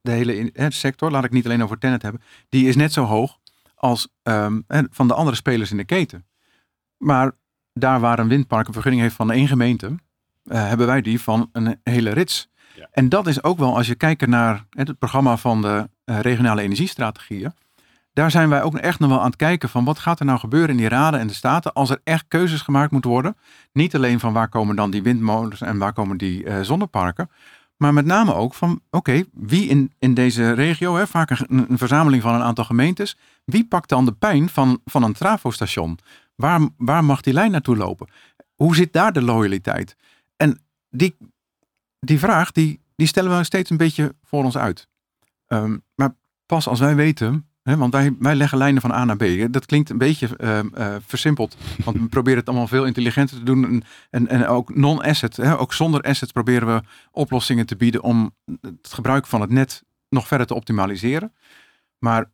de 0.00 0.10
hele 0.10 0.52
sector, 0.68 1.10
laat 1.10 1.24
ik 1.24 1.30
niet 1.30 1.44
alleen 1.44 1.62
over 1.62 1.78
Tenet 1.78 2.02
hebben, 2.02 2.22
die 2.48 2.68
is 2.68 2.76
net 2.76 2.92
zo 2.92 3.04
hoog 3.04 3.38
als 3.74 4.08
um, 4.22 4.64
van 4.68 5.08
de 5.08 5.14
andere 5.14 5.36
spelers 5.36 5.70
in 5.70 5.76
de 5.76 5.84
keten. 5.84 6.26
Maar 6.96 7.32
daar 7.72 8.00
waar 8.00 8.18
een 8.18 8.28
windpark 8.28 8.66
een 8.66 8.72
vergunning 8.72 9.02
heeft 9.02 9.14
van 9.14 9.30
één 9.30 9.48
gemeente, 9.48 9.86
uh, 9.86 10.68
hebben 10.68 10.86
wij 10.86 11.00
die 11.00 11.20
van 11.20 11.48
een 11.52 11.80
hele 11.82 12.10
rits. 12.10 12.48
Ja. 12.76 12.88
En 12.92 13.08
dat 13.08 13.26
is 13.26 13.42
ook 13.42 13.58
wel, 13.58 13.76
als 13.76 13.86
je 13.86 13.94
kijkt 13.94 14.26
naar 14.26 14.66
het 14.70 14.98
programma 14.98 15.36
van 15.36 15.62
de 15.62 15.88
uh, 16.04 16.20
regionale 16.20 16.62
energiestrategieën, 16.62 17.54
daar 18.20 18.30
zijn 18.30 18.48
wij 18.48 18.62
ook 18.62 18.76
echt 18.76 18.98
nog 18.98 19.10
wel 19.10 19.18
aan 19.18 19.26
het 19.26 19.36
kijken 19.36 19.68
van 19.68 19.84
wat 19.84 19.98
gaat 19.98 20.20
er 20.20 20.26
nou 20.26 20.38
gebeuren 20.38 20.70
in 20.70 20.76
die 20.76 20.88
raden 20.88 21.20
en 21.20 21.26
de 21.26 21.34
staten 21.34 21.72
als 21.72 21.90
er 21.90 22.00
echt 22.04 22.24
keuzes 22.28 22.60
gemaakt 22.60 22.90
moeten 22.90 23.10
worden. 23.10 23.36
Niet 23.72 23.94
alleen 23.94 24.20
van 24.20 24.32
waar 24.32 24.48
komen 24.48 24.76
dan 24.76 24.90
die 24.90 25.02
windmolens 25.02 25.60
en 25.60 25.78
waar 25.78 25.92
komen 25.92 26.16
die 26.16 26.44
uh, 26.44 26.60
zonneparken, 26.60 27.30
maar 27.76 27.92
met 27.92 28.04
name 28.04 28.34
ook 28.34 28.54
van 28.54 28.80
oké, 28.90 29.24
wie 29.32 29.68
in, 29.68 29.92
in 29.98 30.14
deze 30.14 30.52
regio, 30.52 30.96
hè, 30.96 31.06
vaak 31.06 31.30
een, 31.30 31.66
verzameling 31.70 32.22
van 32.22 32.34
een 32.34 32.42
aantal 32.42 32.64
gemeentes, 32.64 33.16
wie 33.44 33.66
pakt 33.66 33.88
dan 33.88 34.04
de 34.04 34.12
pijn 34.12 34.48
van, 34.48 34.80
van 34.84 35.02
een 35.02 35.12
trafostation? 35.12 35.98
Waar, 36.34 36.60
waar 36.76 37.04
mag 37.04 37.20
die 37.20 37.32
lijn 37.32 37.50
naartoe 37.50 37.76
lopen? 37.76 38.08
Hoe 38.54 38.74
zit 38.74 38.92
daar 38.92 39.12
de 39.12 39.22
loyaliteit? 39.22 39.96
En 40.36 40.60
die, 40.90 41.16
die 42.00 42.18
vraag, 42.18 42.52
die, 42.52 42.80
die 42.96 43.06
stellen 43.06 43.36
we 43.36 43.44
steeds 43.44 43.70
een 43.70 43.76
beetje 43.76 44.14
voor 44.22 44.44
ons 44.44 44.56
uit. 44.56 44.88
Um, 45.46 45.82
maar 45.94 46.14
pas 46.46 46.68
als 46.68 46.80
wij 46.80 46.94
weten 46.94 47.49
want 47.78 47.92
wij, 47.92 48.14
wij 48.18 48.34
leggen 48.34 48.58
lijnen 48.58 48.80
van 48.80 48.92
A 48.92 49.04
naar 49.04 49.16
B. 49.16 49.52
Dat 49.52 49.66
klinkt 49.66 49.90
een 49.90 49.98
beetje 49.98 50.28
uh, 50.38 50.96
versimpeld. 51.06 51.56
Want 51.84 51.96
we 51.96 52.08
proberen 52.16 52.38
het 52.38 52.48
allemaal 52.48 52.66
veel 52.66 52.84
intelligenter 52.86 53.36
te 53.36 53.42
doen. 53.42 53.64
En, 53.64 53.82
en, 54.10 54.28
en 54.28 54.46
ook 54.46 54.74
non-asset. 54.74 55.40
Ook 55.40 55.72
zonder 55.72 56.02
assets 56.02 56.32
proberen 56.32 56.74
we 56.74 56.82
oplossingen 57.10 57.66
te 57.66 57.76
bieden 57.76 58.02
om 58.02 58.34
het 58.60 58.92
gebruik 58.92 59.26
van 59.26 59.40
het 59.40 59.50
net 59.50 59.84
nog 60.08 60.26
verder 60.26 60.46
te 60.46 60.54
optimaliseren. 60.54 61.34
Maar 61.98 62.30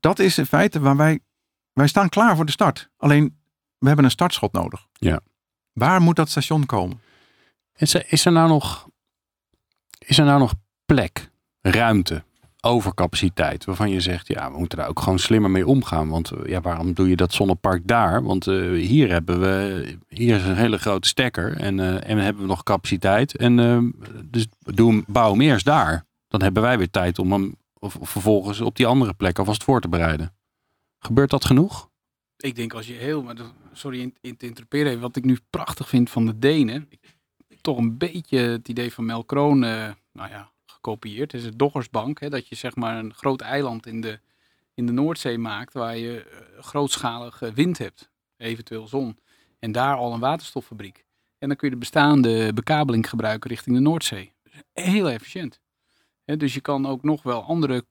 dat 0.00 0.18
is 0.18 0.38
in 0.38 0.46
feite 0.46 0.80
waar 0.80 0.96
wij. 0.96 1.20
Wij 1.72 1.86
staan 1.86 2.08
klaar 2.08 2.36
voor 2.36 2.46
de 2.46 2.52
start. 2.52 2.90
Alleen 2.96 3.38
we 3.78 3.86
hebben 3.86 4.04
een 4.04 4.10
startschot 4.10 4.52
nodig. 4.52 4.86
Ja. 4.92 5.20
Waar 5.72 6.00
moet 6.00 6.16
dat 6.16 6.28
station 6.28 6.66
komen? 6.66 7.00
Is 7.76 7.94
er, 7.94 8.04
is 8.08 8.24
er 8.24 8.32
nou 8.32 8.48
nog. 8.48 8.88
Is 9.98 10.18
er 10.18 10.24
nou 10.24 10.38
nog 10.38 10.54
plek, 10.86 11.30
ruimte 11.60 12.24
overcapaciteit. 12.60 13.64
Waarvan 13.64 13.90
je 13.90 14.00
zegt, 14.00 14.28
ja, 14.28 14.50
we 14.52 14.58
moeten 14.58 14.78
daar 14.78 14.88
ook 14.88 15.00
gewoon 15.00 15.18
slimmer 15.18 15.50
mee 15.50 15.66
omgaan. 15.66 16.08
Want 16.08 16.30
eh, 16.30 16.46
ja, 16.46 16.60
waarom 16.60 16.92
doe 16.92 17.08
je 17.08 17.16
dat 17.16 17.32
zonnepark 17.32 17.86
daar? 17.86 18.22
Want 18.22 18.46
uh, 18.46 18.86
hier 18.86 19.10
hebben 19.10 19.40
we, 19.40 19.96
hier 20.08 20.36
is 20.36 20.44
een 20.44 20.56
hele 20.56 20.78
grote 20.78 21.08
stekker 21.08 21.56
en, 21.56 21.78
uh, 21.78 22.08
en 22.08 22.18
hebben 22.18 22.42
we 22.42 22.48
nog 22.48 22.62
capaciteit. 22.62 23.36
En 23.36 23.58
uh, 23.58 23.82
dus 24.24 24.46
doen, 24.58 25.04
bouw 25.06 25.30
hem 25.30 25.40
eerst 25.40 25.64
daar. 25.64 26.06
Dan 26.28 26.42
hebben 26.42 26.62
wij 26.62 26.78
weer 26.78 26.90
tijd 26.90 27.18
om 27.18 27.32
hem 27.32 27.56
of, 27.78 27.96
vervolgens 28.00 28.60
op 28.60 28.76
die 28.76 28.86
andere 28.86 29.14
plek 29.14 29.38
alvast 29.38 29.64
voor 29.64 29.80
te 29.80 29.88
bereiden. 29.88 30.34
Gebeurt 30.98 31.30
dat 31.30 31.44
genoeg? 31.44 31.90
Ik 32.36 32.56
denk 32.56 32.74
als 32.74 32.86
je 32.86 32.92
heel, 32.92 33.22
maar 33.22 33.34
sorry 33.72 34.00
in, 34.00 34.14
in 34.20 34.36
te 34.36 34.46
interpreteren, 34.46 35.00
wat 35.00 35.16
ik 35.16 35.24
nu 35.24 35.38
prachtig 35.50 35.88
vind 35.88 36.10
van 36.10 36.26
de 36.26 36.38
Denen, 36.38 36.88
toch 37.60 37.78
een 37.78 37.98
beetje 37.98 38.38
het 38.38 38.68
idee 38.68 38.92
van 38.92 39.04
Mel 39.04 39.24
Kroon, 39.24 39.58
nou 39.58 39.96
ja, 40.12 40.52
gekopieerd. 40.78 41.32
Het 41.32 41.40
is 41.40 41.46
het 41.46 41.58
Doggersbank, 41.58 42.20
hè, 42.20 42.30
dat 42.30 42.48
je 42.48 42.54
zeg 42.54 42.76
maar 42.76 42.98
een 42.98 43.14
groot 43.14 43.40
eiland 43.40 43.86
in 43.86 44.00
de, 44.00 44.20
in 44.74 44.86
de 44.86 44.92
Noordzee 44.92 45.38
maakt 45.38 45.72
waar 45.72 45.96
je 45.96 46.26
uh, 46.26 46.62
grootschalige 46.62 47.52
wind 47.52 47.78
hebt, 47.78 48.10
eventueel 48.36 48.86
zon. 48.86 49.18
En 49.58 49.72
daar 49.72 49.96
al 49.96 50.12
een 50.12 50.20
waterstoffabriek. 50.20 51.04
En 51.38 51.48
dan 51.48 51.56
kun 51.56 51.68
je 51.68 51.74
de 51.74 51.80
bestaande 51.80 52.52
bekabeling 52.52 53.08
gebruiken 53.08 53.50
richting 53.50 53.76
de 53.76 53.82
Noordzee. 53.82 54.32
Heel 54.72 55.10
efficiënt. 55.10 55.60
dus 56.24 56.54
je 56.54 56.60
kan 56.60 56.86
ook 56.86 57.02
nog 57.02 57.22
wel 57.22 57.42
andere 57.42 57.84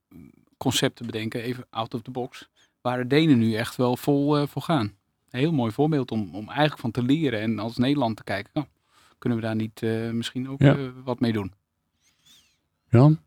concepten 0.58 1.06
bedenken, 1.06 1.42
even 1.42 1.66
out 1.70 1.94
of 1.94 2.02
the 2.02 2.12
box, 2.12 2.50
waar 2.82 2.98
de 2.98 3.08
Denen 3.08 3.38
nu 3.38 3.54
echt 3.54 3.76
wel 3.76 3.98
vol 3.98 4.40
uh, 4.40 4.48
voor 4.48 4.62
gaan. 4.62 4.96
Een 5.30 5.40
heel 5.40 5.52
mooi 5.52 5.72
voorbeeld 5.72 6.12
om, 6.12 6.36
om 6.36 6.48
eigenlijk 6.48 6.80
van 6.80 6.92
te 6.92 7.04
leren 7.04 7.40
en 7.40 7.60
als 7.60 7.78
Nederland 7.78 8.18
te 8.18 8.24
kijken, 8.24 8.52
nou, 8.54 8.68
kunnen 9.18 9.38
we 9.40 9.46
daar 9.46 9.56
niet 9.56 9.82
uh, 9.82 10.10
misschien 10.10 10.50
ook 10.50 10.62
ja. 10.62 10.92
wat 11.04 11.20
mee 11.20 11.32
doen. 11.32 11.54
Jan? 12.90 13.20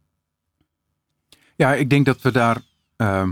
Ja, 1.56 1.74
ik 1.74 1.90
denk 1.90 2.06
dat 2.06 2.20
we 2.20 2.32
daar 2.32 2.60
uh, 2.96 3.28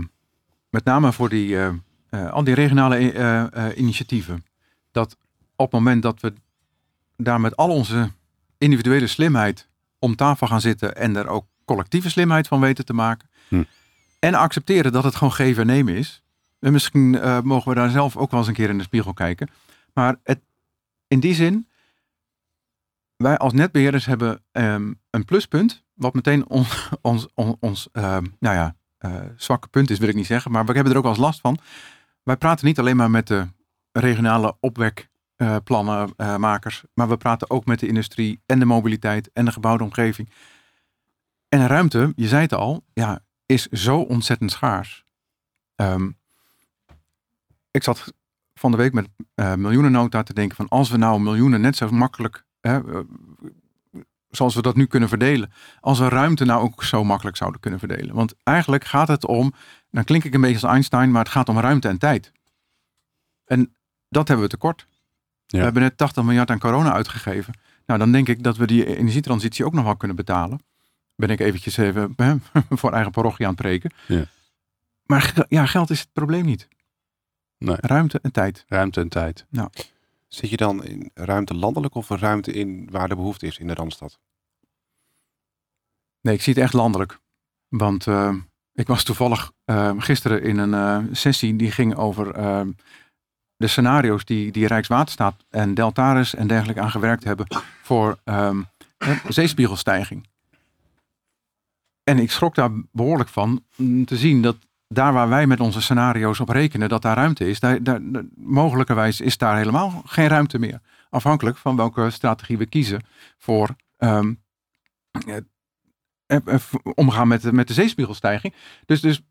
met 0.69 0.83
name 0.83 1.13
voor 1.13 1.29
die, 1.29 1.47
uh, 1.47 2.31
al 2.31 2.43
die 2.43 2.53
regionale 2.53 3.13
uh, 3.13 3.77
initiatieven, 3.77 4.45
dat 4.91 5.17
op 5.55 5.71
het 5.71 5.81
moment 5.81 6.03
dat 6.03 6.19
we 6.19 6.33
daar 7.17 7.41
met 7.41 7.55
al 7.55 7.69
onze 7.69 8.11
individuele 8.57 9.07
slimheid 9.07 9.67
om 9.99 10.15
tafel 10.15 10.47
gaan 10.47 10.61
zitten 10.61 10.95
en 10.95 11.15
er 11.15 11.27
ook 11.27 11.45
collectieve 11.65 12.09
slimheid 12.09 12.47
van 12.47 12.59
weten 12.59 12.85
te 12.85 12.93
maken. 12.93 13.29
Hm. 13.47 13.63
En 14.19 14.33
accepteren 14.33 14.91
dat 14.91 15.03
het 15.03 15.15
gewoon 15.15 15.33
geven 15.33 15.61
en 15.61 15.67
nemen 15.67 15.95
is. 15.95 16.23
En 16.59 16.71
misschien 16.71 17.09
mogen 17.43 17.69
we 17.69 17.75
daar 17.75 17.89
zelf 17.89 18.17
ook 18.17 18.31
wel 18.31 18.39
eens 18.39 18.49
een 18.49 18.55
keer 18.55 18.69
in 18.69 18.77
de 18.77 18.83
spiegel 18.83 19.13
kijken. 19.13 19.49
Maar 19.93 20.15
het, 20.23 20.39
in 21.07 21.19
die 21.19 21.33
zin, 21.33 21.67
wij 23.15 23.37
als 23.37 23.53
netbeheerders 23.53 24.05
hebben 24.05 24.43
um, 24.51 24.99
een 25.09 25.25
pluspunt 25.25 25.83
wat 25.99 26.13
meteen 26.13 26.49
ons, 26.49 26.89
ons, 27.01 27.27
ons 27.59 27.89
uh, 27.93 28.17
nou 28.39 28.55
ja, 28.55 28.75
uh, 28.99 29.21
zwakke 29.35 29.67
punt 29.67 29.89
is, 29.89 29.99
wil 29.99 30.09
ik 30.09 30.15
niet 30.15 30.25
zeggen. 30.25 30.51
Maar 30.51 30.65
we 30.65 30.73
hebben 30.73 30.91
er 30.91 30.97
ook 30.97 31.03
wel 31.03 31.13
eens 31.13 31.21
last 31.21 31.39
van. 31.39 31.57
Wij 32.23 32.37
praten 32.37 32.65
niet 32.65 32.79
alleen 32.79 32.95
maar 32.95 33.11
met 33.11 33.27
de 33.27 33.47
regionale 33.91 34.57
opwekplannenmakers. 34.59 36.83
Uh, 36.83 36.89
maar 36.93 37.09
we 37.09 37.17
praten 37.17 37.49
ook 37.49 37.65
met 37.65 37.79
de 37.79 37.87
industrie 37.87 38.41
en 38.45 38.59
de 38.59 38.65
mobiliteit 38.65 39.29
en 39.33 39.45
de 39.45 39.51
gebouwde 39.51 39.83
omgeving. 39.83 40.29
En 41.49 41.67
ruimte, 41.67 42.13
je 42.15 42.27
zei 42.27 42.41
het 42.41 42.53
al, 42.53 42.85
ja, 42.93 43.19
is 43.45 43.67
zo 43.67 43.99
ontzettend 43.99 44.51
schaars. 44.51 45.03
Um, 45.75 46.17
ik 47.71 47.83
zat 47.83 48.13
van 48.53 48.71
de 48.71 48.77
week 48.77 48.93
met 48.93 49.07
uh, 49.35 49.53
miljoenennota 49.53 50.23
te 50.23 50.33
denken 50.33 50.55
van 50.55 50.67
als 50.67 50.89
we 50.89 50.97
nou 50.97 51.21
miljoenen 51.21 51.61
net 51.61 51.75
zo 51.75 51.89
makkelijk 51.89 52.45
zoals 54.29 54.55
we 54.55 54.61
dat 54.61 54.75
nu 54.75 54.85
kunnen 54.85 55.09
verdelen. 55.09 55.51
Als 55.79 55.99
we 55.99 56.09
ruimte 56.09 56.45
nou 56.45 56.61
ook 56.61 56.83
zo 56.83 57.03
makkelijk 57.03 57.37
zouden 57.37 57.59
kunnen 57.59 57.79
verdelen. 57.79 58.15
Want 58.15 58.33
eigenlijk 58.43 58.85
gaat 58.85 59.07
het 59.07 59.25
om, 59.25 59.53
dan 59.91 60.03
klink 60.03 60.23
ik 60.23 60.33
een 60.33 60.41
beetje 60.41 60.61
als 60.61 60.71
Einstein, 60.71 61.11
maar 61.11 61.23
het 61.23 61.31
gaat 61.31 61.49
om 61.49 61.59
ruimte 61.59 61.87
en 61.87 61.97
tijd. 61.97 62.31
En 63.45 63.75
dat 64.09 64.27
hebben 64.27 64.45
we 64.45 64.51
tekort. 64.51 64.87
Ja. 65.45 65.57
We 65.57 65.63
hebben 65.63 65.81
net 65.81 65.97
80 65.97 66.23
miljard 66.23 66.49
aan 66.49 66.59
corona 66.59 66.93
uitgegeven. 66.93 67.53
Nou, 67.85 67.99
dan 67.99 68.11
denk 68.11 68.27
ik 68.27 68.43
dat 68.43 68.57
we 68.57 68.67
die 68.67 68.97
energietransitie 68.97 69.65
ook 69.65 69.73
nog 69.73 69.83
wel 69.83 69.95
kunnen 69.97 70.17
betalen. 70.17 70.59
Ben 71.15 71.29
ik 71.29 71.39
eventjes 71.39 71.77
even 71.77 72.13
hè, 72.15 72.35
voor 72.69 72.93
eigen 72.93 73.11
parochie 73.11 73.45
aan 73.45 73.53
het 73.53 73.61
preken. 73.61 73.91
Ja. 74.05 74.23
Maar 75.03 75.45
ja, 75.47 75.65
geld 75.65 75.89
is 75.89 75.99
het 75.99 76.13
probleem 76.13 76.45
niet. 76.45 76.67
Nee. 77.57 77.77
Ruimte 77.79 78.19
en 78.21 78.31
tijd. 78.31 78.65
Ruimte 78.67 79.01
en 79.01 79.09
tijd. 79.09 79.45
Nou. 79.49 79.69
Zit 80.29 80.49
je 80.49 80.57
dan 80.57 80.83
in 80.83 81.11
ruimte 81.13 81.53
landelijk 81.53 81.95
of 81.95 82.09
een 82.09 82.19
ruimte 82.19 82.51
in 82.51 82.87
waar 82.91 83.09
de 83.09 83.15
behoefte 83.15 83.45
is 83.45 83.57
in 83.57 83.67
de 83.67 83.73
Randstad? 83.73 84.19
Nee, 86.21 86.35
ik 86.35 86.41
zie 86.41 86.53
het 86.53 86.63
echt 86.63 86.73
landelijk. 86.73 87.19
Want 87.67 88.05
uh, 88.05 88.35
ik 88.73 88.87
was 88.87 89.03
toevallig 89.03 89.51
uh, 89.65 89.91
gisteren 89.97 90.43
in 90.43 90.57
een 90.57 91.03
uh, 91.03 91.13
sessie 91.15 91.55
die 91.55 91.71
ging 91.71 91.95
over 91.95 92.33
de 93.55 93.67
scenario's 93.67 94.25
die, 94.25 94.51
die 94.51 94.67
Rijkswaterstaat 94.67 95.45
en 95.49 95.73
Deltaris 95.73 96.35
en 96.35 96.47
dergelijke 96.47 96.81
aan 96.81 96.91
gewerkt 96.91 97.23
hebben 97.23 97.47
voor 97.83 98.19
um, 98.23 98.65
zeespiegelstijging. 99.27 100.27
En 102.03 102.19
ik 102.19 102.31
schrok 102.31 102.55
daar 102.55 102.71
behoorlijk 102.91 103.29
van 103.29 103.63
te 104.05 104.17
zien 104.17 104.41
dat 104.41 104.57
daar 104.93 105.13
waar 105.13 105.29
wij 105.29 105.47
met 105.47 105.59
onze 105.59 105.81
scenario's 105.81 106.39
op 106.39 106.49
rekenen 106.49 106.89
dat 106.89 107.01
daar 107.01 107.15
ruimte 107.15 107.49
is, 107.49 107.59
daar, 107.59 107.83
daar, 107.83 108.01
mogelijkerwijs 108.35 109.21
is 109.21 109.37
daar 109.37 109.57
helemaal 109.57 110.01
geen 110.05 110.27
ruimte 110.27 110.59
meer. 110.59 110.81
Afhankelijk 111.09 111.57
van 111.57 111.75
welke 111.75 112.09
strategie 112.09 112.57
we 112.57 112.65
kiezen 112.65 113.01
voor 113.37 113.75
um, 113.97 114.41
omgaan 116.95 117.27
met, 117.27 117.51
met 117.51 117.67
de 117.67 117.73
zeespiegelstijging. 117.73 118.53
Dus, 118.85 119.01
dus 119.01 119.21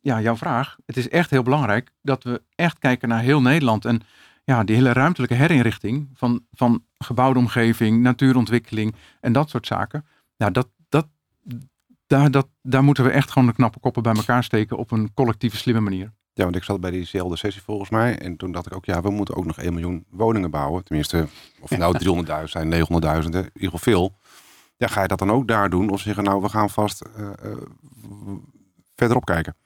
ja, 0.00 0.20
jouw 0.20 0.36
vraag. 0.36 0.76
Het 0.86 0.96
is 0.96 1.08
echt 1.08 1.30
heel 1.30 1.42
belangrijk 1.42 1.90
dat 2.02 2.24
we 2.24 2.42
echt 2.54 2.78
kijken 2.78 3.08
naar 3.08 3.20
heel 3.20 3.40
Nederland. 3.40 3.84
En 3.84 4.00
ja, 4.44 4.64
die 4.64 4.76
hele 4.76 4.92
ruimtelijke 4.92 5.34
herinrichting 5.34 6.10
van, 6.14 6.46
van 6.52 6.84
gebouwde 6.98 7.38
omgeving, 7.38 8.02
natuurontwikkeling 8.02 8.94
en 9.20 9.32
dat 9.32 9.50
soort 9.50 9.66
zaken. 9.66 10.06
Dat, 10.36 10.54
dat, 10.54 10.68
daar, 12.10 12.30
dat, 12.30 12.48
daar 12.62 12.84
moeten 12.84 13.04
we 13.04 13.10
echt 13.10 13.30
gewoon 13.30 13.48
de 13.48 13.54
knappe 13.54 13.78
koppen 13.78 14.02
bij 14.02 14.14
elkaar 14.14 14.44
steken 14.44 14.76
op 14.76 14.90
een 14.90 15.14
collectieve 15.14 15.56
slimme 15.56 15.80
manier. 15.80 16.12
Ja, 16.32 16.44
want 16.44 16.56
ik 16.56 16.62
zat 16.62 16.80
bij 16.80 16.90
diezelfde 16.90 17.36
sessie 17.36 17.62
volgens 17.62 17.90
mij. 17.90 18.18
En 18.18 18.36
toen 18.36 18.52
dacht 18.52 18.66
ik 18.66 18.74
ook, 18.74 18.84
ja, 18.84 19.02
we 19.02 19.10
moeten 19.10 19.36
ook 19.36 19.44
nog 19.44 19.58
1 19.58 19.72
miljoen 19.72 20.04
woningen 20.10 20.50
bouwen. 20.50 20.84
Tenminste, 20.84 21.26
of 21.60 21.70
nou 21.70 21.98
300.000 22.26 22.44
zijn, 22.44 22.72
900.000, 22.72 22.78
in 22.78 23.32
ieder 23.32 23.50
geval 23.52 23.78
veel. 23.78 24.16
Ja, 24.76 24.86
ga 24.86 25.02
je 25.02 25.08
dat 25.08 25.18
dan 25.18 25.30
ook 25.30 25.48
daar 25.48 25.70
doen? 25.70 25.90
Of 25.90 26.00
zeggen, 26.00 26.24
nou, 26.24 26.42
we 26.42 26.48
gaan 26.48 26.70
vast 26.70 27.04
uh, 27.18 27.30
uh, 27.44 27.56
verderop 28.94 29.24
kijken? 29.24 29.56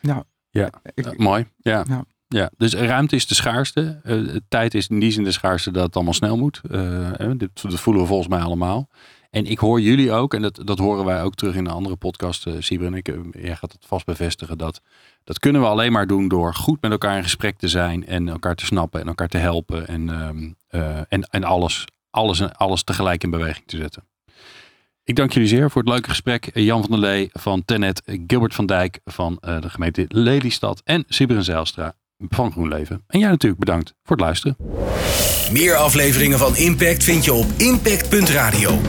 Ja, 0.00 0.24
ja. 0.50 0.70
Ik, 0.94 1.18
mooi. 1.18 1.46
Ja. 1.56 1.84
ja. 1.88 2.04
Ja, 2.28 2.50
dus 2.56 2.74
ruimte 2.74 3.16
is 3.16 3.26
de 3.26 3.34
schaarste. 3.34 4.00
Uh, 4.04 4.36
tijd 4.48 4.74
is 4.74 4.88
in 4.88 5.00
die 5.00 5.10
zin 5.10 5.24
de 5.24 5.32
schaarste 5.32 5.70
dat 5.70 5.86
het 5.86 5.94
allemaal 5.94 6.14
snel 6.14 6.36
moet. 6.36 6.60
Uh, 6.70 7.10
dit, 7.36 7.62
dat 7.62 7.80
voelen 7.80 8.02
we 8.02 8.08
volgens 8.08 8.28
mij 8.28 8.40
allemaal. 8.40 8.88
En 9.32 9.46
ik 9.46 9.58
hoor 9.58 9.80
jullie 9.80 10.12
ook, 10.12 10.34
en 10.34 10.42
dat, 10.42 10.60
dat 10.64 10.78
horen 10.78 11.04
wij 11.04 11.22
ook 11.22 11.34
terug 11.34 11.54
in 11.54 11.64
een 11.64 11.72
andere 11.72 11.96
podcast, 11.96 12.46
uh, 12.46 12.82
en 12.82 12.94
ik, 12.94 13.16
jij 13.30 13.56
gaat 13.56 13.72
het 13.72 13.86
vast 13.86 14.06
bevestigen, 14.06 14.58
dat 14.58 14.80
dat 15.24 15.38
kunnen 15.38 15.60
we 15.60 15.66
alleen 15.66 15.92
maar 15.92 16.06
doen 16.06 16.28
door 16.28 16.54
goed 16.54 16.82
met 16.82 16.90
elkaar 16.90 17.16
in 17.16 17.22
gesprek 17.22 17.58
te 17.58 17.68
zijn 17.68 18.06
en 18.06 18.28
elkaar 18.28 18.54
te 18.54 18.64
snappen 18.64 19.00
en 19.00 19.06
elkaar 19.06 19.28
te 19.28 19.38
helpen 19.38 19.86
en, 19.86 20.08
uh, 20.70 20.98
en, 21.08 21.22
en 21.30 21.44
alles, 21.44 21.84
alles, 22.10 22.52
alles 22.52 22.82
tegelijk 22.82 23.22
in 23.22 23.30
beweging 23.30 23.66
te 23.66 23.76
zetten. 23.76 24.04
Ik 25.04 25.16
dank 25.16 25.32
jullie 25.32 25.48
zeer 25.48 25.70
voor 25.70 25.82
het 25.82 25.90
leuke 25.90 26.08
gesprek. 26.08 26.50
Jan 26.54 26.80
van 26.80 26.90
der 26.90 27.00
Lee 27.00 27.30
van 27.32 27.64
Tenet, 27.64 28.02
Gilbert 28.26 28.54
van 28.54 28.66
Dijk 28.66 29.00
van 29.04 29.38
de 29.40 29.70
gemeente 29.70 30.04
Lelystad 30.08 30.80
en 30.84 31.04
Sibren 31.08 31.44
Zijlstra 31.44 31.94
van 32.28 32.52
GroenLeven. 32.52 33.04
En 33.06 33.18
jij 33.18 33.28
natuurlijk 33.28 33.60
bedankt 33.60 33.94
voor 34.02 34.16
het 34.16 34.24
luisteren. 34.24 34.56
Meer 35.52 35.74
afleveringen 35.74 36.38
van 36.38 36.56
Impact 36.56 37.04
vind 37.04 37.24
je 37.24 37.32
op 37.32 37.46
impact.radio. 37.56 38.80